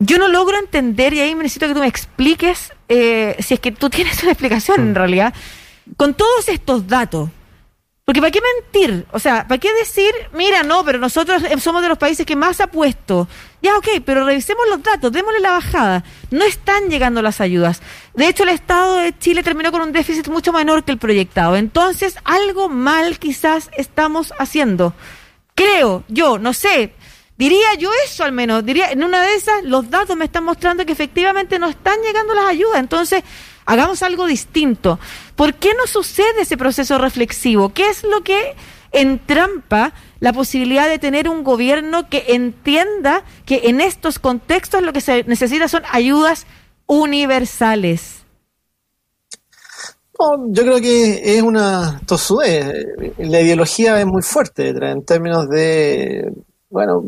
Yo 0.00 0.18
no 0.18 0.28
logro 0.28 0.58
entender, 0.58 1.14
y 1.14 1.20
ahí 1.20 1.34
necesito 1.34 1.66
que 1.66 1.72
tú 1.72 1.80
me 1.80 1.86
expliques, 1.86 2.74
eh, 2.90 3.36
si 3.38 3.54
es 3.54 3.60
que 3.60 3.72
tú 3.72 3.88
tienes 3.88 4.22
una 4.22 4.32
explicación 4.32 4.80
en 4.80 4.94
realidad, 4.94 5.32
con 5.96 6.12
todos 6.12 6.50
estos 6.50 6.86
datos, 6.86 7.30
porque 8.06 8.20
¿para 8.20 8.30
qué 8.30 8.40
mentir? 8.40 9.04
O 9.10 9.18
sea, 9.18 9.48
¿para 9.48 9.58
qué 9.58 9.74
decir, 9.74 10.12
mira, 10.32 10.62
no, 10.62 10.84
pero 10.84 11.00
nosotros 11.00 11.42
somos 11.60 11.82
de 11.82 11.88
los 11.88 11.98
países 11.98 12.24
que 12.24 12.36
más 12.36 12.60
ha 12.60 12.68
puesto? 12.68 13.26
Ya, 13.60 13.76
ok, 13.76 13.88
pero 14.04 14.24
revisemos 14.24 14.62
los 14.70 14.80
datos, 14.80 15.10
démosle 15.10 15.40
la 15.40 15.50
bajada. 15.50 16.04
No 16.30 16.44
están 16.44 16.88
llegando 16.88 17.20
las 17.20 17.40
ayudas. 17.40 17.82
De 18.14 18.28
hecho, 18.28 18.44
el 18.44 18.50
Estado 18.50 18.94
de 18.94 19.18
Chile 19.18 19.42
terminó 19.42 19.72
con 19.72 19.80
un 19.80 19.90
déficit 19.90 20.28
mucho 20.28 20.52
menor 20.52 20.84
que 20.84 20.92
el 20.92 20.98
proyectado. 20.98 21.56
Entonces, 21.56 22.14
algo 22.22 22.68
mal 22.68 23.18
quizás 23.18 23.70
estamos 23.76 24.32
haciendo. 24.38 24.94
Creo, 25.56 26.04
yo, 26.06 26.38
no 26.38 26.52
sé, 26.52 26.94
Diría 27.38 27.74
yo 27.74 27.90
eso 28.06 28.24
al 28.24 28.32
menos, 28.32 28.64
diría, 28.64 28.90
en 28.90 29.04
una 29.04 29.20
de 29.20 29.34
esas 29.34 29.62
los 29.62 29.90
datos 29.90 30.16
me 30.16 30.24
están 30.24 30.44
mostrando 30.44 30.86
que 30.86 30.92
efectivamente 30.92 31.58
no 31.58 31.68
están 31.68 32.00
llegando 32.00 32.34
las 32.34 32.46
ayudas, 32.46 32.80
entonces 32.80 33.22
hagamos 33.66 34.02
algo 34.02 34.26
distinto. 34.26 34.98
¿Por 35.34 35.54
qué 35.54 35.70
no 35.76 35.86
sucede 35.86 36.42
ese 36.42 36.56
proceso 36.56 36.98
reflexivo? 36.98 37.70
¿Qué 37.70 37.88
es 37.88 38.04
lo 38.04 38.22
que 38.22 38.54
entrampa 38.92 39.92
la 40.20 40.32
posibilidad 40.32 40.88
de 40.88 40.98
tener 40.98 41.28
un 41.28 41.44
gobierno 41.44 42.08
que 42.08 42.24
entienda 42.28 43.22
que 43.44 43.62
en 43.64 43.80
estos 43.80 44.18
contextos 44.18 44.82
lo 44.82 44.92
que 44.92 45.00
se 45.00 45.24
necesita 45.24 45.68
son 45.68 45.82
ayudas 45.90 46.46
universales? 46.86 48.22
yo 50.48 50.62
creo 50.62 50.80
que 50.80 51.36
es 51.36 51.42
una 51.42 52.00
tosudez. 52.06 52.86
La 53.18 53.40
ideología 53.40 54.00
es 54.00 54.06
muy 54.06 54.22
fuerte 54.22 54.70
en 54.70 55.04
términos 55.04 55.46
de, 55.48 56.22
bueno, 56.70 57.02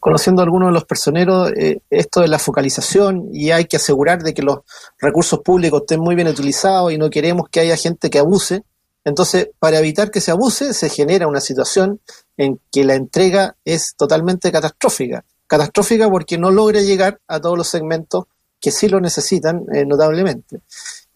conociendo 0.00 0.42
a 0.42 0.44
algunos 0.44 0.68
de 0.68 0.72
los 0.72 0.84
personeros, 0.84 1.52
eh, 1.52 1.80
esto 1.90 2.20
de 2.20 2.28
la 2.28 2.38
focalización 2.38 3.28
y 3.32 3.50
hay 3.50 3.64
que 3.64 3.76
asegurar 3.76 4.22
de 4.22 4.34
que 4.34 4.42
los 4.42 4.60
recursos 4.98 5.40
públicos 5.40 5.82
estén 5.82 6.00
muy 6.00 6.14
bien 6.14 6.28
utilizados 6.28 6.92
y 6.92 6.98
no 6.98 7.10
queremos 7.10 7.48
que 7.48 7.60
haya 7.60 7.76
gente 7.76 8.10
que 8.10 8.18
abuse. 8.18 8.62
Entonces, 9.04 9.50
para 9.58 9.78
evitar 9.78 10.10
que 10.10 10.20
se 10.20 10.30
abuse, 10.30 10.74
se 10.74 10.88
genera 10.88 11.26
una 11.26 11.40
situación 11.40 12.00
en 12.36 12.60
que 12.70 12.84
la 12.84 12.94
entrega 12.94 13.56
es 13.64 13.94
totalmente 13.96 14.52
catastrófica. 14.52 15.24
Catastrófica 15.46 16.10
porque 16.10 16.36
no 16.36 16.50
logra 16.50 16.80
llegar 16.80 17.20
a 17.26 17.40
todos 17.40 17.56
los 17.56 17.68
segmentos 17.68 18.24
que 18.60 18.70
sí 18.70 18.88
lo 18.88 19.00
necesitan 19.00 19.64
eh, 19.72 19.84
notablemente. 19.86 20.60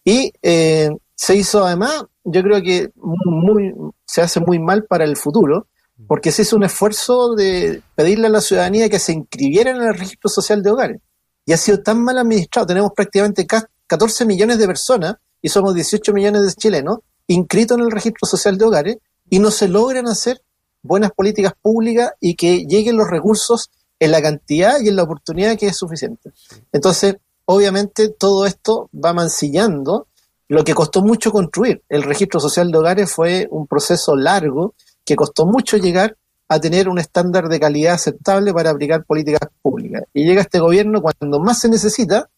Y 0.03 0.33
eh, 0.41 0.89
se 1.15 1.35
hizo 1.35 1.65
además, 1.65 2.05
yo 2.23 2.41
creo 2.41 2.61
que 2.61 2.91
muy, 2.95 3.73
se 4.05 4.21
hace 4.21 4.39
muy 4.39 4.59
mal 4.59 4.85
para 4.85 5.05
el 5.05 5.15
futuro, 5.17 5.67
porque 6.07 6.31
se 6.31 6.41
hizo 6.41 6.55
un 6.55 6.63
esfuerzo 6.63 7.35
de 7.35 7.81
pedirle 7.95 8.27
a 8.27 8.31
la 8.31 8.41
ciudadanía 8.41 8.89
que 8.89 8.99
se 8.99 9.13
inscribieran 9.13 9.77
en 9.77 9.83
el 9.83 9.97
registro 9.97 10.29
social 10.29 10.63
de 10.63 10.71
hogares. 10.71 11.01
Y 11.45 11.53
ha 11.53 11.57
sido 11.57 11.81
tan 11.81 12.03
mal 12.03 12.17
administrado. 12.17 12.67
Tenemos 12.67 12.91
prácticamente 12.95 13.45
14 13.45 14.25
millones 14.25 14.57
de 14.57 14.67
personas 14.67 15.15
y 15.41 15.49
somos 15.49 15.75
18 15.75 16.13
millones 16.13 16.41
de 16.43 16.53
chilenos 16.53 16.99
inscritos 17.27 17.77
en 17.77 17.83
el 17.83 17.91
registro 17.91 18.27
social 18.27 18.57
de 18.57 18.65
hogares 18.65 18.97
y 19.29 19.39
no 19.39 19.51
se 19.51 19.67
logran 19.67 20.07
hacer 20.07 20.41
buenas 20.81 21.11
políticas 21.11 21.53
públicas 21.61 22.11
y 22.19 22.35
que 22.35 22.65
lleguen 22.65 22.97
los 22.97 23.09
recursos 23.09 23.69
en 23.99 24.11
la 24.11 24.21
cantidad 24.21 24.79
y 24.81 24.89
en 24.89 24.97
la 24.97 25.03
oportunidad 25.03 25.57
que 25.57 25.67
es 25.67 25.77
suficiente. 25.77 26.31
Entonces, 26.71 27.15
obviamente, 27.45 28.09
todo 28.09 28.45
esto 28.45 28.89
va 28.93 29.13
mancillando 29.13 30.07
lo 30.49 30.63
que 30.63 30.73
costó 30.73 31.01
mucho 31.01 31.31
construir. 31.31 31.81
El 31.87 32.03
registro 32.03 32.39
social 32.39 32.71
de 32.71 32.77
hogares 32.77 33.11
fue 33.11 33.47
un 33.49 33.65
proceso 33.65 34.15
largo 34.15 34.75
que 35.05 35.15
costó 35.15 35.45
mucho 35.45 35.77
llegar 35.77 36.15
a 36.47 36.59
tener 36.59 36.87
un 36.87 36.99
estándar 36.99 37.47
de 37.49 37.59
calidad 37.59 37.93
aceptable 37.93 38.53
para 38.53 38.69
aplicar 38.69 39.03
políticas 39.05 39.49
públicas. 39.61 40.03
Y 40.13 40.25
llega 40.25 40.41
este 40.41 40.59
gobierno 40.59 41.01
cuando 41.01 41.39
más 41.39 41.59
se 41.59 41.69
necesita 41.69 42.29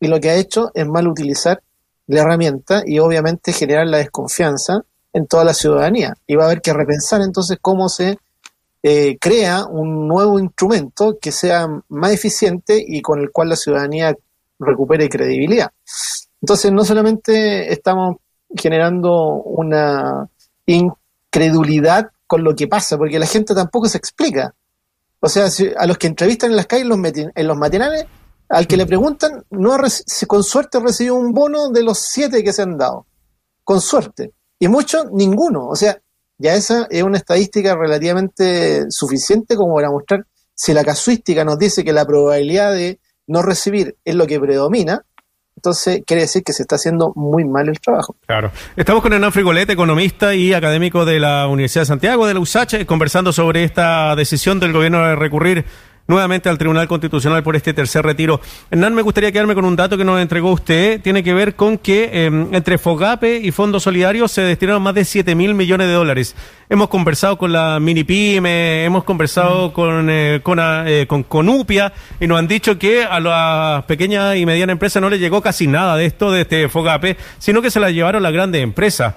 y 0.00 0.06
lo 0.06 0.20
que 0.20 0.30
ha 0.30 0.36
hecho 0.36 0.70
es 0.74 0.86
mal 0.86 1.08
utilizar 1.08 1.62
la 2.06 2.20
herramienta 2.20 2.82
y 2.86 2.98
obviamente 2.98 3.52
generar 3.52 3.86
la 3.86 3.98
desconfianza 3.98 4.82
en 5.12 5.26
toda 5.26 5.44
la 5.44 5.54
ciudadanía. 5.54 6.14
Y 6.26 6.36
va 6.36 6.44
a 6.44 6.46
haber 6.46 6.60
que 6.60 6.72
repensar 6.72 7.22
entonces 7.22 7.58
cómo 7.60 7.88
se 7.88 8.18
eh, 8.82 9.16
crea 9.18 9.64
un 9.64 10.06
nuevo 10.06 10.38
instrumento 10.38 11.16
que 11.20 11.32
sea 11.32 11.66
más 11.88 12.12
eficiente 12.12 12.82
y 12.86 13.00
con 13.00 13.20
el 13.20 13.30
cual 13.30 13.48
la 13.48 13.56
ciudadanía 13.56 14.14
recupere 14.58 15.08
credibilidad. 15.08 15.70
Entonces, 16.42 16.70
no 16.70 16.84
solamente 16.84 17.72
estamos 17.72 18.16
generando 18.54 19.42
una 19.42 20.28
incredulidad 20.66 22.10
con 22.26 22.42
lo 22.42 22.54
que 22.54 22.68
pasa, 22.68 22.96
porque 22.96 23.18
la 23.18 23.26
gente 23.26 23.54
tampoco 23.54 23.88
se 23.88 23.98
explica. 23.98 24.54
O 25.20 25.28
sea, 25.28 25.46
a 25.78 25.86
los 25.86 25.98
que 25.98 26.06
entrevistan 26.06 26.50
en 26.50 26.56
las 26.56 26.66
calles, 26.66 26.86
los 26.86 26.98
en 27.14 27.46
los 27.46 27.56
matinales, 27.56 28.06
al 28.48 28.66
que 28.66 28.76
le 28.76 28.86
preguntan, 28.86 29.44
no 29.50 29.76
con 30.26 30.44
suerte 30.44 30.80
recibió 30.80 31.14
un 31.14 31.32
bono 31.32 31.70
de 31.70 31.82
los 31.82 31.98
siete 31.98 32.44
que 32.44 32.52
se 32.52 32.62
han 32.62 32.76
dado. 32.76 33.06
Con 33.62 33.80
suerte. 33.80 34.32
Y 34.58 34.68
muchos, 34.68 35.10
ninguno. 35.12 35.66
O 35.68 35.76
sea, 35.76 35.98
ya 36.38 36.54
esa 36.54 36.86
es 36.90 37.02
una 37.02 37.18
estadística 37.18 37.74
relativamente 37.74 38.90
suficiente 38.90 39.56
como 39.56 39.74
para 39.74 39.90
mostrar 39.90 40.26
si 40.54 40.72
la 40.72 40.84
casuística 40.84 41.44
nos 41.44 41.58
dice 41.58 41.84
que 41.84 41.92
la 41.92 42.06
probabilidad 42.06 42.72
de 42.72 43.00
no 43.26 43.42
recibir 43.42 43.96
es 44.04 44.14
lo 44.14 44.26
que 44.26 44.38
predomina, 44.38 45.04
entonces 45.56 46.02
quiere 46.06 46.22
decir 46.22 46.42
que 46.42 46.52
se 46.52 46.62
está 46.62 46.76
haciendo 46.76 47.12
muy 47.14 47.44
mal 47.44 47.68
el 47.68 47.80
trabajo. 47.80 48.16
Claro. 48.26 48.50
Estamos 48.76 49.02
con 49.02 49.12
Hernán 49.12 49.32
Frigolete, 49.32 49.72
economista 49.72 50.34
y 50.34 50.52
académico 50.52 51.04
de 51.04 51.20
la 51.20 51.46
Universidad 51.48 51.82
de 51.82 51.86
Santiago, 51.86 52.26
de 52.26 52.34
la 52.34 52.40
USACH, 52.40 52.84
conversando 52.84 53.32
sobre 53.32 53.64
esta 53.64 54.14
decisión 54.16 54.60
del 54.60 54.72
gobierno 54.72 55.06
de 55.06 55.16
recurrir 55.16 55.64
nuevamente 56.06 56.48
al 56.48 56.58
Tribunal 56.58 56.88
Constitucional 56.88 57.42
por 57.42 57.56
este 57.56 57.72
tercer 57.72 58.04
retiro. 58.04 58.40
Hernán, 58.70 58.94
me 58.94 59.02
gustaría 59.02 59.32
quedarme 59.32 59.54
con 59.54 59.64
un 59.64 59.76
dato 59.76 59.96
que 59.96 60.04
nos 60.04 60.20
entregó 60.20 60.52
usted. 60.52 61.00
Tiene 61.00 61.22
que 61.22 61.34
ver 61.34 61.54
con 61.54 61.78
que 61.78 62.26
em, 62.26 62.52
entre 62.54 62.78
FOGAPE 62.78 63.38
y 63.38 63.50
Fondos 63.50 63.84
Solidarios 63.84 64.32
se 64.32 64.42
destinaron 64.42 64.82
más 64.82 64.94
de 64.94 65.04
7 65.04 65.34
mil 65.34 65.54
millones 65.54 65.86
de 65.86 65.94
dólares. 65.94 66.36
Hemos 66.68 66.88
conversado 66.88 67.38
con 67.38 67.52
la 67.52 67.78
mini 67.80 68.04
pyme, 68.04 68.84
hemos 68.84 69.04
conversado 69.04 69.72
con, 69.72 70.08
eh, 70.10 70.40
con, 70.42 70.58
ah, 70.58 70.84
eh, 70.86 71.06
con 71.06 71.22
Conupia 71.22 71.92
y 72.20 72.26
nos 72.26 72.38
han 72.38 72.48
dicho 72.48 72.78
que 72.78 73.04
a 73.04 73.20
las 73.20 73.84
pequeñas 73.84 74.36
y 74.36 74.46
medianas 74.46 74.72
empresas 74.72 75.00
no 75.00 75.10
les 75.10 75.20
llegó 75.20 75.40
casi 75.42 75.66
nada 75.66 75.96
de 75.96 76.06
esto, 76.06 76.30
de 76.30 76.42
este 76.42 76.68
FOGAPE, 76.68 77.16
sino 77.38 77.62
que 77.62 77.70
se 77.70 77.80
la 77.80 77.90
llevaron 77.90 78.22
las 78.22 78.32
grandes 78.32 78.62
empresas. 78.62 79.14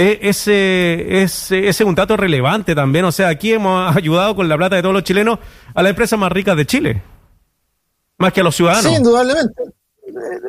Eh, 0.00 0.28
ese, 0.28 1.22
ese, 1.22 1.68
es 1.68 1.80
un 1.80 1.96
dato 1.96 2.16
relevante 2.16 2.72
también. 2.72 3.04
O 3.04 3.10
sea, 3.10 3.28
aquí 3.28 3.52
hemos 3.52 3.96
ayudado 3.96 4.36
con 4.36 4.48
la 4.48 4.56
plata 4.56 4.76
de 4.76 4.82
todos 4.82 4.94
los 4.94 5.02
chilenos 5.02 5.40
a 5.74 5.82
la 5.82 5.88
empresa 5.88 6.16
más 6.16 6.30
rica 6.30 6.54
de 6.54 6.66
Chile, 6.66 7.02
más 8.16 8.32
que 8.32 8.40
a 8.40 8.44
los 8.44 8.54
ciudadanos. 8.54 8.92
Sí, 8.92 8.96
indudablemente. 8.96 9.64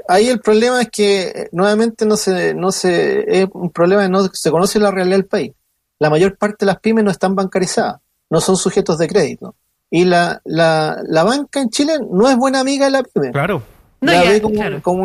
Ahí 0.07 0.27
el 0.27 0.39
problema 0.39 0.83
es 0.83 0.89
que 0.89 1.21
eh, 1.21 1.49
nuevamente 1.51 2.05
no 2.05 2.15
se, 2.15 2.53
no 2.53 2.71
se, 2.71 3.41
es 3.41 3.47
un 3.51 3.71
problema 3.71 4.03
de 4.03 4.09
no 4.09 4.27
se 4.31 4.51
conoce 4.51 4.79
la 4.79 4.91
realidad 4.91 5.17
del 5.17 5.25
país. 5.25 5.51
La 5.97 6.11
mayor 6.11 6.37
parte 6.37 6.57
de 6.59 6.67
las 6.67 6.79
pymes 6.79 7.03
no 7.03 7.09
están 7.09 7.33
bancarizadas, 7.33 7.99
no 8.29 8.41
son 8.41 8.55
sujetos 8.55 8.99
de 8.99 9.07
crédito. 9.07 9.55
Y 9.89 10.05
la, 10.05 10.41
la, 10.45 11.01
la 11.07 11.23
banca 11.23 11.59
en 11.59 11.71
Chile 11.71 11.93
no 12.11 12.29
es 12.29 12.37
buena 12.37 12.59
amiga 12.59 12.85
de 12.85 12.91
la 12.91 13.01
pyme. 13.01 13.31
Claro. 13.31 13.63
la 14.01 14.21
ve 14.21 14.41
como, 14.43 14.81
como, 14.83 15.03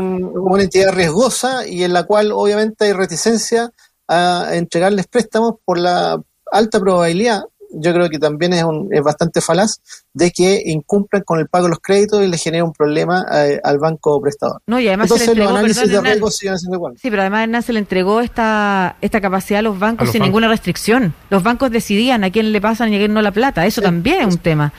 una 0.52 0.64
entidad 0.64 0.92
riesgosa 0.92 1.66
y 1.66 1.82
en 1.82 1.94
la 1.94 2.02
cual 2.02 2.30
obviamente 2.30 2.84
hay 2.84 2.92
reticencia 2.92 3.72
a 4.08 4.50
entregarles 4.52 5.06
préstamos 5.06 5.54
por 5.64 5.78
la 5.78 6.20
alta 6.50 6.80
probabilidad, 6.80 7.42
yo 7.76 7.92
creo 7.92 8.08
que 8.08 8.18
también 8.18 8.52
es, 8.52 8.62
un, 8.62 8.88
es 8.92 9.02
bastante 9.02 9.40
falaz, 9.40 9.80
de 10.12 10.30
que 10.30 10.62
incumplan 10.66 11.22
con 11.22 11.40
el 11.40 11.48
pago 11.48 11.64
de 11.64 11.70
los 11.70 11.80
créditos 11.80 12.22
y 12.22 12.28
le 12.28 12.38
genere 12.38 12.62
un 12.62 12.72
problema 12.72 13.26
eh, 13.32 13.60
al 13.62 13.78
banco 13.78 14.20
prestador. 14.20 14.60
No, 14.66 14.78
y 14.78 14.88
además 14.88 15.10
Entonces 15.10 15.36
los 15.36 15.48
análisis 15.48 15.90
de 15.90 16.00
riesgo 16.00 16.30
siguen 16.30 16.58
siendo 16.58 16.76
igual. 16.76 16.94
Sí, 17.00 17.10
pero 17.10 17.22
además 17.22 17.64
se 17.64 17.72
le 17.72 17.78
entregó 17.78 18.20
esta, 18.20 18.96
esta 19.00 19.20
capacidad 19.20 19.60
a 19.60 19.62
los 19.62 19.78
bancos 19.78 20.10
sin 20.10 20.22
ninguna 20.22 20.48
restricción. 20.48 21.14
Los 21.30 21.42
bancos 21.42 21.70
decidían 21.70 22.24
a 22.24 22.30
quién 22.30 22.52
le 22.52 22.60
pasan 22.60 22.92
y 22.92 22.96
a 22.96 22.98
quién 22.98 23.12
no 23.12 23.22
la 23.22 23.32
plata. 23.32 23.66
Eso 23.66 23.82
también 23.82 24.20
es 24.20 24.34
un 24.34 24.38
tema. 24.38 24.72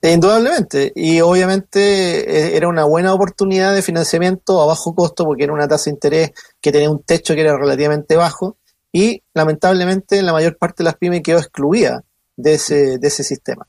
Indudablemente, 0.00 0.92
y 0.94 1.20
obviamente 1.20 1.80
eh, 1.80 2.56
era 2.56 2.68
una 2.68 2.84
buena 2.84 3.12
oportunidad 3.12 3.74
de 3.74 3.82
financiamiento 3.82 4.62
a 4.62 4.66
bajo 4.66 4.94
costo 4.94 5.24
porque 5.24 5.42
era 5.42 5.52
una 5.52 5.66
tasa 5.66 5.86
de 5.86 5.94
interés 5.94 6.30
que 6.60 6.70
tenía 6.70 6.88
un 6.88 7.02
techo 7.02 7.34
que 7.34 7.40
era 7.40 7.56
relativamente 7.56 8.14
bajo 8.14 8.58
y 8.92 9.22
lamentablemente 9.34 10.22
la 10.22 10.32
mayor 10.32 10.56
parte 10.56 10.82
de 10.82 10.84
las 10.84 10.96
pymes 10.96 11.22
quedó 11.22 11.38
excluida 11.38 12.04
de 12.36 12.54
ese, 12.54 12.98
de 12.98 13.08
ese 13.08 13.24
sistema. 13.24 13.66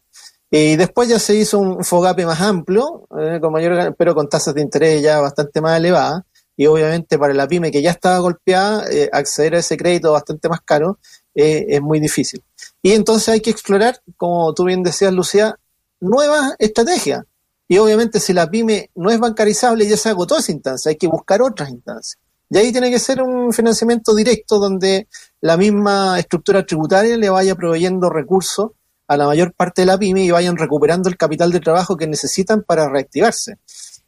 Y 0.52 0.76
después 0.76 1.10
ya 1.10 1.18
se 1.18 1.34
hizo 1.34 1.58
un 1.58 1.84
FOGAPE 1.84 2.28
más 2.28 2.42
amplio, 2.42 3.08
eh, 3.20 3.40
con 3.42 3.52
mayor, 3.52 3.96
pero 3.98 4.14
con 4.14 4.30
tasas 4.30 4.54
de 4.54 4.62
interés 4.62 5.02
ya 5.02 5.20
bastante 5.20 5.62
más 5.62 5.80
elevadas, 5.80 6.24
y 6.56 6.68
obviamente 6.68 7.18
para 7.18 7.34
la 7.34 7.48
pyme 7.48 7.72
que 7.72 7.82
ya 7.82 7.92
estaba 7.92 8.20
golpeada, 8.20 8.86
eh, 8.92 9.10
acceder 9.12 9.56
a 9.56 9.60
ese 9.60 9.78
crédito 9.78 10.12
bastante 10.12 10.48
más 10.48 10.62
caro 10.62 11.00
es 11.34 11.82
muy 11.82 12.02
difícil. 12.02 12.44
Y 12.82 12.92
entonces 12.92 13.30
hay 13.30 13.40
que 13.40 13.50
explorar, 13.50 14.02
como 14.18 14.54
tú 14.54 14.66
bien 14.66 14.84
decías, 14.84 15.14
Lucía, 15.14 15.58
nuevas 16.00 16.56
estrategias. 16.60 17.24
Y 17.68 17.78
obviamente 17.78 18.20
si 18.20 18.34
la 18.34 18.50
pyme 18.50 18.90
no 18.96 19.12
es 19.12 19.20
bancarizable 19.20 19.88
ya 19.88 19.96
se 19.96 20.10
agotó 20.10 20.38
esa 20.38 20.52
instancia, 20.52 20.90
hay 20.90 20.98
que 20.98 21.08
buscar 21.08 21.42
otras 21.42 21.70
instancias. 21.70 22.18
Y 22.50 22.58
ahí 22.58 22.72
tiene 22.72 22.90
que 22.90 22.98
ser 22.98 23.22
un 23.22 23.54
financiamiento 23.54 24.16
directo 24.16 24.58
donde 24.58 25.08
la 25.40 25.56
misma 25.56 26.18
estructura 26.18 26.66
tributaria 26.66 27.16
le 27.16 27.30
vaya 27.30 27.54
proveyendo 27.56 28.10
recursos 28.10 28.72
a 29.08 29.18
la 29.18 29.28
mayor 29.28 29.54
parte 29.54 29.84
de 29.84 29.86
la 29.86 30.00
pyme 30.00 30.24
y 30.24 30.32
vayan 30.32 30.58
recuperando 30.58 31.10
el 31.10 31.18
capital 31.18 31.52
de 31.52 31.60
trabajo 31.60 31.96
que 31.96 32.08
necesitan 32.08 32.64
para 32.64 32.90
reactivarse. 32.90 33.58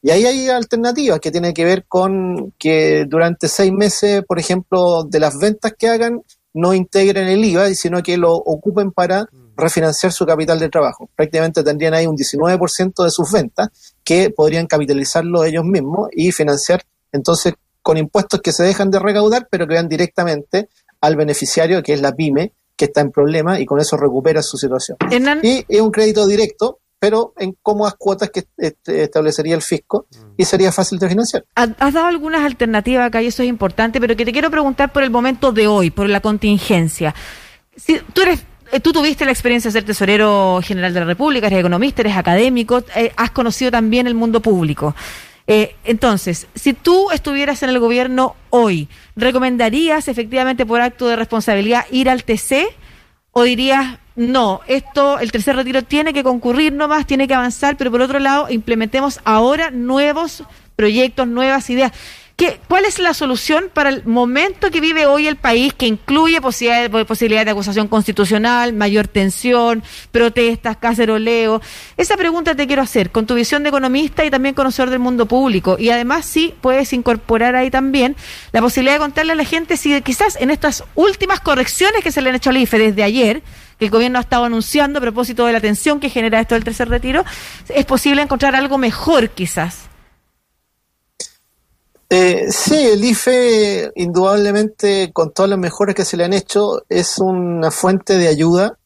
Y 0.01 0.09
ahí 0.09 0.25
hay 0.25 0.49
alternativas 0.49 1.19
que 1.19 1.31
tienen 1.31 1.53
que 1.53 1.65
ver 1.65 1.85
con 1.87 2.53
que 2.57 3.05
durante 3.07 3.47
seis 3.47 3.71
meses, 3.71 4.23
por 4.27 4.39
ejemplo, 4.39 5.03
de 5.03 5.19
las 5.19 5.37
ventas 5.37 5.73
que 5.77 5.89
hagan, 5.89 6.23
no 6.53 6.73
integren 6.73 7.27
el 7.27 7.45
IVA, 7.45 7.73
sino 7.75 8.01
que 8.01 8.17
lo 8.17 8.33
ocupen 8.33 8.91
para 8.91 9.27
refinanciar 9.61 10.11
su 10.11 10.25
capital 10.25 10.59
de 10.59 10.69
trabajo. 10.69 11.09
Prácticamente 11.15 11.63
tendrían 11.63 11.93
ahí 11.93 12.05
un 12.05 12.17
19% 12.17 13.03
de 13.03 13.09
sus 13.09 13.31
ventas 13.31 13.69
que 14.03 14.29
podrían 14.29 14.67
capitalizarlo 14.67 15.45
ellos 15.45 15.63
mismos 15.63 16.09
y 16.11 16.31
financiar 16.31 16.83
entonces 17.13 17.53
con 17.81 17.97
impuestos 17.97 18.41
que 18.41 18.51
se 18.51 18.63
dejan 18.63 18.91
de 18.91 18.99
recaudar, 18.99 19.47
pero 19.49 19.67
que 19.67 19.75
van 19.75 19.87
directamente 19.87 20.69
al 20.99 21.15
beneficiario, 21.15 21.81
que 21.81 21.93
es 21.93 22.01
la 22.01 22.13
pyme, 22.13 22.53
que 22.75 22.85
está 22.85 23.01
en 23.01 23.11
problema 23.11 23.59
y 23.59 23.65
con 23.65 23.79
eso 23.79 23.97
recupera 23.97 24.41
su 24.41 24.57
situación. 24.57 24.97
Y 25.41 25.65
es 25.67 25.81
un 25.81 25.91
crédito 25.91 26.27
directo, 26.27 26.79
pero 26.99 27.33
en 27.37 27.55
cómodas 27.61 27.95
cuotas 27.95 28.29
que 28.29 28.45
establecería 28.85 29.55
el 29.55 29.61
fisco 29.61 30.05
y 30.37 30.45
sería 30.45 30.71
fácil 30.71 30.99
de 30.99 31.09
financiar. 31.09 31.45
Has 31.55 31.93
dado 31.93 32.05
algunas 32.05 32.43
alternativas 32.43 33.07
acá 33.07 33.21
y 33.21 33.27
eso 33.27 33.41
es 33.41 33.49
importante, 33.49 33.99
pero 33.99 34.15
que 34.15 34.25
te 34.25 34.31
quiero 34.31 34.51
preguntar 34.51 34.93
por 34.93 35.03
el 35.03 35.09
momento 35.09 35.51
de 35.51 35.67
hoy, 35.67 35.89
por 35.89 36.07
la 36.07 36.21
contingencia. 36.21 37.15
Si 37.75 37.99
tú 38.13 38.21
eres 38.21 38.43
tú 38.79 38.93
tuviste 38.93 39.25
la 39.25 39.31
experiencia 39.31 39.69
de 39.69 39.73
ser 39.73 39.83
tesorero 39.83 40.61
general 40.63 40.93
de 40.93 40.99
la 41.01 41.05
República, 41.05 41.47
eres 41.47 41.59
economista, 41.59 42.01
eres 42.01 42.15
académico, 42.15 42.83
eh, 42.95 43.11
has 43.17 43.31
conocido 43.31 43.71
también 43.71 44.07
el 44.07 44.15
mundo 44.15 44.41
público. 44.41 44.95
Eh, 45.47 45.75
entonces, 45.83 46.47
si 46.55 46.73
tú 46.73 47.11
estuvieras 47.11 47.63
en 47.63 47.69
el 47.69 47.79
gobierno 47.79 48.35
hoy, 48.49 48.87
¿recomendarías 49.15 50.07
efectivamente 50.07 50.65
por 50.65 50.79
acto 50.79 51.07
de 51.07 51.15
responsabilidad 51.15 51.85
ir 51.91 52.09
al 52.09 52.23
TC 52.23 52.67
o 53.31 53.43
dirías, 53.43 53.97
no, 54.15 54.61
esto, 54.67 55.19
el 55.19 55.31
tercer 55.31 55.55
retiro 55.55 55.83
tiene 55.83 56.13
que 56.13 56.23
concurrir 56.23 56.73
nomás, 56.73 57.07
tiene 57.07 57.27
que 57.27 57.33
avanzar, 57.33 57.75
pero 57.75 57.91
por 57.91 58.01
otro 58.01 58.19
lado, 58.19 58.49
implementemos 58.49 59.19
ahora 59.23 59.71
nuevos 59.71 60.43
proyectos, 60.75 61.27
nuevas 61.27 61.69
ideas? 61.69 61.91
¿Qué, 62.41 62.59
¿cuál 62.67 62.85
es 62.85 62.97
la 62.97 63.13
solución 63.13 63.65
para 63.71 63.89
el 63.89 64.03
momento 64.03 64.71
que 64.71 64.81
vive 64.81 65.05
hoy 65.05 65.27
el 65.27 65.35
país, 65.35 65.75
que 65.75 65.85
incluye 65.85 66.41
posibilidad, 66.41 67.05
posibilidad 67.05 67.45
de 67.45 67.51
acusación 67.51 67.87
constitucional, 67.87 68.73
mayor 68.73 69.07
tensión, 69.07 69.83
protestas, 70.11 70.77
caceroleo? 70.77 71.61
Esa 71.97 72.17
pregunta 72.17 72.55
te 72.55 72.65
quiero 72.65 72.81
hacer, 72.81 73.11
con 73.11 73.27
tu 73.27 73.35
visión 73.35 73.61
de 73.61 73.69
economista 73.69 74.25
y 74.25 74.31
también 74.31 74.55
conocedor 74.55 74.89
del 74.89 74.97
mundo 74.97 75.27
público. 75.27 75.75
Y 75.77 75.91
además 75.91 76.25
sí 76.25 76.55
puedes 76.61 76.93
incorporar 76.93 77.55
ahí 77.55 77.69
también 77.69 78.15
la 78.53 78.61
posibilidad 78.61 78.95
de 78.95 79.01
contarle 79.01 79.33
a 79.33 79.35
la 79.35 79.45
gente 79.45 79.77
si 79.77 80.01
quizás 80.01 80.35
en 80.41 80.49
estas 80.49 80.83
últimas 80.95 81.41
correcciones 81.41 82.03
que 82.03 82.11
se 82.11 82.23
le 82.23 82.29
han 82.29 82.35
hecho 82.37 82.49
al 82.49 82.57
IFE 82.57 82.79
desde 82.79 83.03
ayer, 83.03 83.43
que 83.77 83.85
el 83.85 83.91
gobierno 83.91 84.17
ha 84.17 84.21
estado 84.21 84.45
anunciando 84.45 84.97
a 84.97 85.01
propósito 85.03 85.45
de 85.45 85.53
la 85.53 85.61
tensión 85.61 85.99
que 85.99 86.09
genera 86.09 86.39
esto 86.39 86.55
del 86.55 86.63
tercer 86.63 86.89
retiro, 86.89 87.23
es 87.69 87.85
posible 87.85 88.23
encontrar 88.23 88.55
algo 88.55 88.79
mejor 88.79 89.29
quizás. 89.29 89.90
Eh, 92.13 92.51
sí, 92.51 92.75
el 92.75 93.05
IFE, 93.05 93.93
indudablemente, 93.95 95.11
con 95.13 95.31
todas 95.31 95.49
las 95.49 95.57
mejoras 95.57 95.95
que 95.95 96.03
se 96.03 96.17
le 96.17 96.25
han 96.25 96.33
hecho, 96.33 96.83
es 96.89 97.19
una 97.19 97.71
fuente 97.71 98.17
de 98.17 98.27
ayuda 98.27 98.77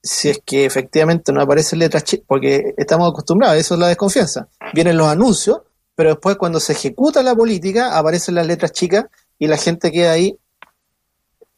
si 0.00 0.28
es 0.28 0.40
que 0.44 0.64
efectivamente 0.64 1.32
no 1.32 1.42
aparecen 1.42 1.80
letras 1.80 2.04
chicas, 2.04 2.24
porque 2.28 2.74
estamos 2.76 3.10
acostumbrados, 3.10 3.58
eso 3.58 3.74
es 3.74 3.80
la 3.80 3.88
desconfianza. 3.88 4.46
Vienen 4.74 4.96
los 4.96 5.08
anuncios, 5.08 5.62
pero 5.96 6.10
después 6.10 6.36
cuando 6.36 6.60
se 6.60 6.72
ejecuta 6.72 7.20
la 7.24 7.34
política 7.34 7.98
aparecen 7.98 8.36
las 8.36 8.46
letras 8.46 8.70
chicas 8.70 9.06
y 9.40 9.48
la 9.48 9.56
gente 9.56 9.90
queda 9.90 10.12
ahí 10.12 10.38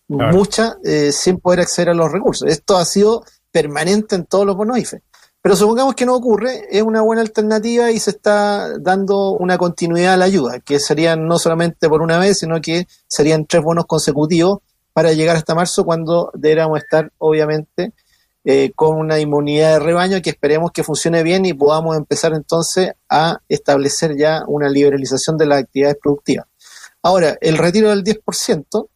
mucha 0.08 0.76
eh, 0.84 1.12
sin 1.12 1.38
poder 1.38 1.60
acceder 1.60 1.90
a 1.90 1.94
los 1.94 2.10
recursos. 2.10 2.50
Esto 2.50 2.78
ha 2.78 2.84
sido 2.86 3.24
permanente 3.50 4.14
en 4.14 4.24
todos 4.24 4.46
los 4.46 4.56
bonos 4.56 4.78
IFE. 4.78 5.02
Pero 5.44 5.56
supongamos 5.56 5.94
que 5.94 6.06
no 6.06 6.14
ocurre, 6.14 6.68
es 6.70 6.82
una 6.82 7.02
buena 7.02 7.20
alternativa 7.20 7.90
y 7.90 7.98
se 7.98 8.12
está 8.12 8.78
dando 8.78 9.32
una 9.32 9.58
continuidad 9.58 10.14
a 10.14 10.16
la 10.16 10.24
ayuda, 10.24 10.60
que 10.60 10.80
serían 10.80 11.26
no 11.26 11.38
solamente 11.38 11.86
por 11.90 12.00
una 12.00 12.16
vez, 12.18 12.38
sino 12.38 12.62
que 12.62 12.86
serían 13.06 13.44
tres 13.44 13.62
bonos 13.62 13.84
consecutivos 13.84 14.60
para 14.94 15.12
llegar 15.12 15.36
hasta 15.36 15.54
marzo, 15.54 15.84
cuando 15.84 16.30
deberíamos 16.32 16.78
estar, 16.78 17.12
obviamente, 17.18 17.92
eh, 18.42 18.72
con 18.74 18.96
una 18.96 19.20
inmunidad 19.20 19.74
de 19.74 19.80
rebaño 19.80 20.22
que 20.22 20.30
esperemos 20.30 20.72
que 20.72 20.82
funcione 20.82 21.22
bien 21.22 21.44
y 21.44 21.52
podamos 21.52 21.94
empezar 21.94 22.32
entonces 22.32 22.92
a 23.10 23.40
establecer 23.46 24.16
ya 24.16 24.44
una 24.46 24.70
liberalización 24.70 25.36
de 25.36 25.44
las 25.44 25.58
actividades 25.58 25.98
productivas. 26.02 26.46
Ahora, 27.02 27.36
el 27.42 27.58
retiro 27.58 27.90
del 27.90 28.02
10%, 28.02 28.88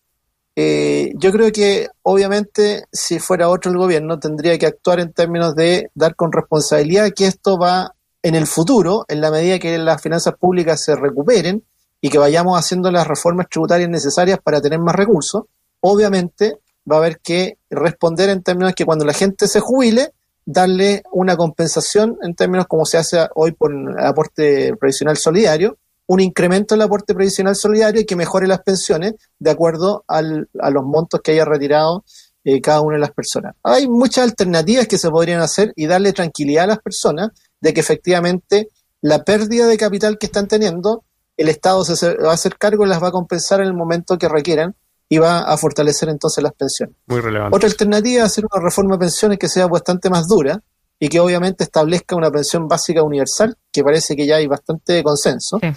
eh, 0.61 1.12
yo 1.15 1.31
creo 1.31 1.53
que 1.53 1.87
obviamente 2.03 2.83
si 2.91 3.21
fuera 3.21 3.49
otro 3.49 3.71
el 3.71 3.79
gobierno 3.79 4.19
tendría 4.19 4.59
que 4.59 4.67
actuar 4.67 4.99
en 4.99 5.12
términos 5.12 5.55
de 5.55 5.93
dar 5.95 6.17
con 6.17 6.33
responsabilidad 6.33 7.12
que 7.15 7.29
esto 7.29 7.57
va 7.57 7.95
en 8.25 8.35
el 8.35 8.45
futuro, 8.49 9.05
en 9.07 9.21
la 9.21 9.31
medida 9.31 9.61
que 9.61 9.79
las 9.79 10.03
finanzas 10.03 10.35
públicas 10.35 10.83
se 10.83 10.97
recuperen 10.97 11.62
y 12.00 12.11
que 12.11 12.19
vayamos 12.19 12.59
haciendo 12.59 12.91
las 12.91 13.07
reformas 13.07 13.47
tributarias 13.49 13.88
necesarias 13.88 14.41
para 14.43 14.61
tener 14.61 14.81
más 14.81 14.97
recursos, 14.97 15.45
obviamente 15.79 16.59
va 16.91 16.97
a 16.97 16.99
haber 16.99 17.21
que 17.21 17.59
responder 17.71 18.29
en 18.29 18.43
términos 18.43 18.73
que 18.75 18.85
cuando 18.85 19.05
la 19.05 19.12
gente 19.12 19.47
se 19.47 19.61
jubile, 19.61 20.11
darle 20.45 21.05
una 21.12 21.37
compensación 21.37 22.19
en 22.21 22.35
términos 22.35 22.67
como 22.67 22.85
se 22.85 22.99
hace 22.99 23.29
hoy 23.37 23.53
por 23.53 23.73
el 23.73 23.97
aporte 24.05 24.75
previsional 24.75 25.19
solidario, 25.19 25.79
un 26.09 26.21
incremento 26.21 26.75
en 26.75 26.81
el 26.81 26.87
aporte 26.87 27.15
previsional 27.15 27.55
solidario 27.55 28.00
y 28.00 28.07
que 28.07 28.17
mejore 28.17 28.47
las 28.47 28.62
pensiones 28.62 29.15
de 29.38 29.50
acuerdo 29.50 30.05
al, 30.09 30.49
a 30.59 30.71
los 30.71 30.83
montos 30.85 31.21
que 31.23 31.33
haya 31.33 31.45
retirado 31.45 32.05
eh, 32.45 32.62
cada 32.62 32.81
una 32.81 32.97
de 32.97 33.00
las 33.00 33.12
personas. 33.12 33.55
Hay 33.62 33.88
muchas 33.88 34.25
alternativas 34.25 34.88
que 34.88 34.97
se 34.97 35.11
podrían 35.11 35.43
hacer 35.43 35.73
y 35.77 35.87
darle 35.87 36.15
tranquilidad 36.15 36.65
a 36.65 36.69
las 36.69 36.79
personas 36.79 37.31
de 37.61 37.75
que 37.75 37.81
efectivamente 37.81 38.69
la 39.03 39.23
pérdida 39.23 39.67
de 39.67 39.77
capital 39.77 40.17
que 40.17 40.27
están 40.27 40.49
teniendo, 40.49 41.05
el 41.37 41.50
Estado 41.50 41.85
se 41.85 42.17
va 42.17 42.31
a 42.31 42.35
hacer 42.35 42.57
cargo 42.57 42.87
y 42.87 42.88
las 42.88 43.03
va 43.03 43.09
a 43.09 43.12
compensar 43.12 43.61
en 43.61 43.67
el 43.67 43.75
momento 43.75 44.17
que 44.17 44.29
requieran 44.29 44.75
y 45.11 45.19
va 45.19 45.41
a 45.41 45.57
fortalecer 45.59 46.09
entonces 46.09 46.43
las 46.43 46.55
pensiones. 46.55 46.97
Muy 47.07 47.21
relevante. 47.21 47.55
Otra 47.55 47.69
alternativa 47.69 48.25
es 48.25 48.33
hacer 48.33 48.45
una 48.50 48.65
reforma 48.65 48.95
de 48.95 49.00
pensiones 49.00 49.38
que 49.38 49.49
sea 49.49 49.67
bastante 49.67 50.09
más 50.09 50.27
dura 50.27 50.62
y 51.00 51.09
que 51.09 51.21
obviamente 51.21 51.64
establezca 51.64 52.17
una 52.17 52.31
pensión 52.31 52.69
básica 52.69 53.02
universal, 53.02 53.57
que 53.73 53.85
parece 53.85 54.17
que 54.17 54.26
ya 54.26 54.37
hay 54.37 54.47
bastante 54.47 55.02
consenso, 55.02 55.59
sí. 55.61 55.69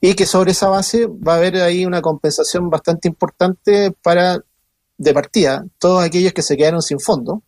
y 0.00 0.14
que 0.14 0.26
sobre 0.26 0.52
esa 0.52 0.68
base 0.68 1.06
va 1.06 1.34
a 1.34 1.36
haber 1.36 1.56
ahí 1.56 1.86
una 1.86 2.02
compensación 2.02 2.68
bastante 2.68 3.08
importante 3.08 3.92
para, 4.02 4.38
de 4.98 5.14
partida, 5.14 5.64
todos 5.78 6.04
aquellos 6.04 6.32
que 6.32 6.42
se 6.42 6.56
quedaron 6.56 6.82
sin 6.82 7.00
fondo, 7.00 7.42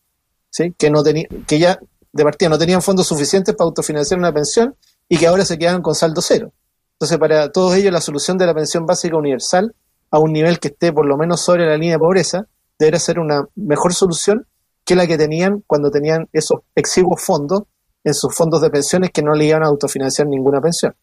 ¿sí? 0.51 0.75
que, 0.77 0.91
no 0.91 1.03
que 1.03 1.59
ya 1.59 1.79
de 2.13 2.25
partida 2.25 2.49
no 2.49 2.59
tenían 2.59 2.83
fondos 2.83 3.07
suficientes 3.07 3.55
para 3.55 3.67
autofinanciar 3.67 4.19
una 4.19 4.33
pensión 4.33 4.75
y 5.09 5.19
que 5.19 5.27
ahora 5.27 5.45
se 5.45 5.59
quedaron 5.59 5.83
con 5.83 5.95
saldo 5.95 6.23
cero. 6.23 6.53
Entonces, 6.95 7.19
para 7.19 7.53
todos 7.53 7.77
ellos, 7.77 7.93
la 7.93 8.01
solución 8.01 8.39
de 8.39 8.47
la 8.47 8.55
pensión 8.55 8.85
básica 8.85 9.17
universal 9.17 9.75
a 10.11 10.19
un 10.19 10.33
nivel 10.33 10.59
que 10.59 10.69
esté 10.69 10.93
por 10.93 11.07
lo 11.07 11.17
menos 11.17 11.41
sobre 11.41 11.67
la 11.67 11.77
línea 11.77 11.93
de 11.93 11.99
pobreza 11.99 12.47
debería 12.79 12.99
ser 12.99 13.19
una 13.19 13.47
mejor 13.55 13.95
solución 13.95 14.47
que 14.89 14.97
la 14.97 15.07
que 15.07 15.19
tenían 15.19 15.63
cuando 15.67 15.91
tenían 15.91 16.31
esos 16.33 16.61
exiguos 16.75 17.21
fondos 17.23 17.65
en 18.05 18.15
sus 18.15 18.35
fondos 18.35 18.63
de 18.63 18.71
pensiones 18.71 19.11
que 19.11 19.21
no 19.21 19.35
le 19.35 19.45
iban 19.45 19.63
a 19.63 19.67
autofinanciar 19.67 20.27
ninguna 20.27 20.63
pensión. 20.63 20.95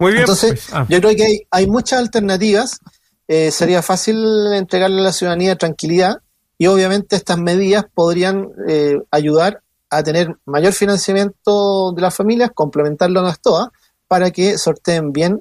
Muy 0.00 0.10
bien. 0.10 0.22
Entonces, 0.22 0.50
pues, 0.50 0.68
ah. 0.72 0.84
yo 0.88 0.98
creo 0.98 1.14
que 1.14 1.24
hay, 1.24 1.46
hay 1.48 1.68
muchas 1.68 2.00
alternativas. 2.00 2.80
Eh, 3.28 3.52
sería 3.52 3.82
fácil 3.82 4.16
entregarle 4.52 5.00
a 5.00 5.04
la 5.04 5.12
ciudadanía 5.12 5.56
tranquilidad 5.56 6.16
y 6.58 6.66
obviamente 6.66 7.14
estas 7.14 7.38
medidas 7.38 7.84
podrían 7.94 8.48
eh, 8.66 8.96
ayudar 9.12 9.62
a 9.90 10.02
tener 10.02 10.34
mayor 10.44 10.72
financiamiento 10.72 11.92
de 11.92 12.02
las 12.02 12.16
familias, 12.16 12.50
complementarlo 12.52 13.20
a 13.20 13.22
las 13.22 13.40
todas, 13.40 13.68
para 14.08 14.32
que 14.32 14.58
sorteen 14.58 15.12
bien, 15.12 15.40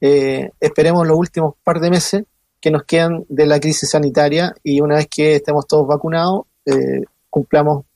eh, 0.00 0.50
esperemos 0.58 1.06
los 1.06 1.16
últimos 1.16 1.54
par 1.62 1.78
de 1.78 1.90
meses 1.90 2.24
que 2.60 2.72
nos 2.72 2.82
quedan 2.82 3.24
de 3.28 3.46
la 3.46 3.60
crisis 3.60 3.90
sanitaria 3.90 4.52
y 4.64 4.80
una 4.80 4.96
vez 4.96 5.06
que 5.06 5.36
estemos 5.36 5.68
todos 5.68 5.86
vacunados, 5.86 6.46
eh, 6.64 7.02
cumplamos 7.32 7.86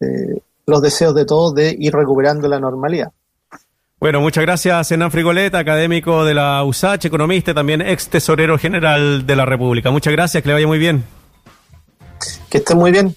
eh, 0.00 0.40
los 0.66 0.80
deseos 0.80 1.14
de 1.14 1.26
todos 1.26 1.54
de 1.54 1.74
ir 1.76 1.92
recuperando 1.92 2.48
la 2.48 2.60
normalidad. 2.60 3.10
Bueno, 3.98 4.20
muchas 4.20 4.42
gracias, 4.44 4.92
Hernán 4.92 5.10
Frigoleta, 5.10 5.58
académico 5.58 6.24
de 6.24 6.34
la 6.34 6.62
USACH, 6.62 7.06
economista 7.06 7.50
y 7.50 7.54
también 7.54 7.80
ex 7.82 8.08
tesorero 8.08 8.56
general 8.56 9.26
de 9.26 9.36
la 9.36 9.46
República. 9.46 9.90
Muchas 9.90 10.12
gracias, 10.12 10.42
que 10.42 10.48
le 10.48 10.54
vaya 10.54 10.66
muy 10.66 10.78
bien. 10.78 11.04
Que 12.48 12.58
esté 12.58 12.74
muy 12.74 12.92
bien. 12.92 13.16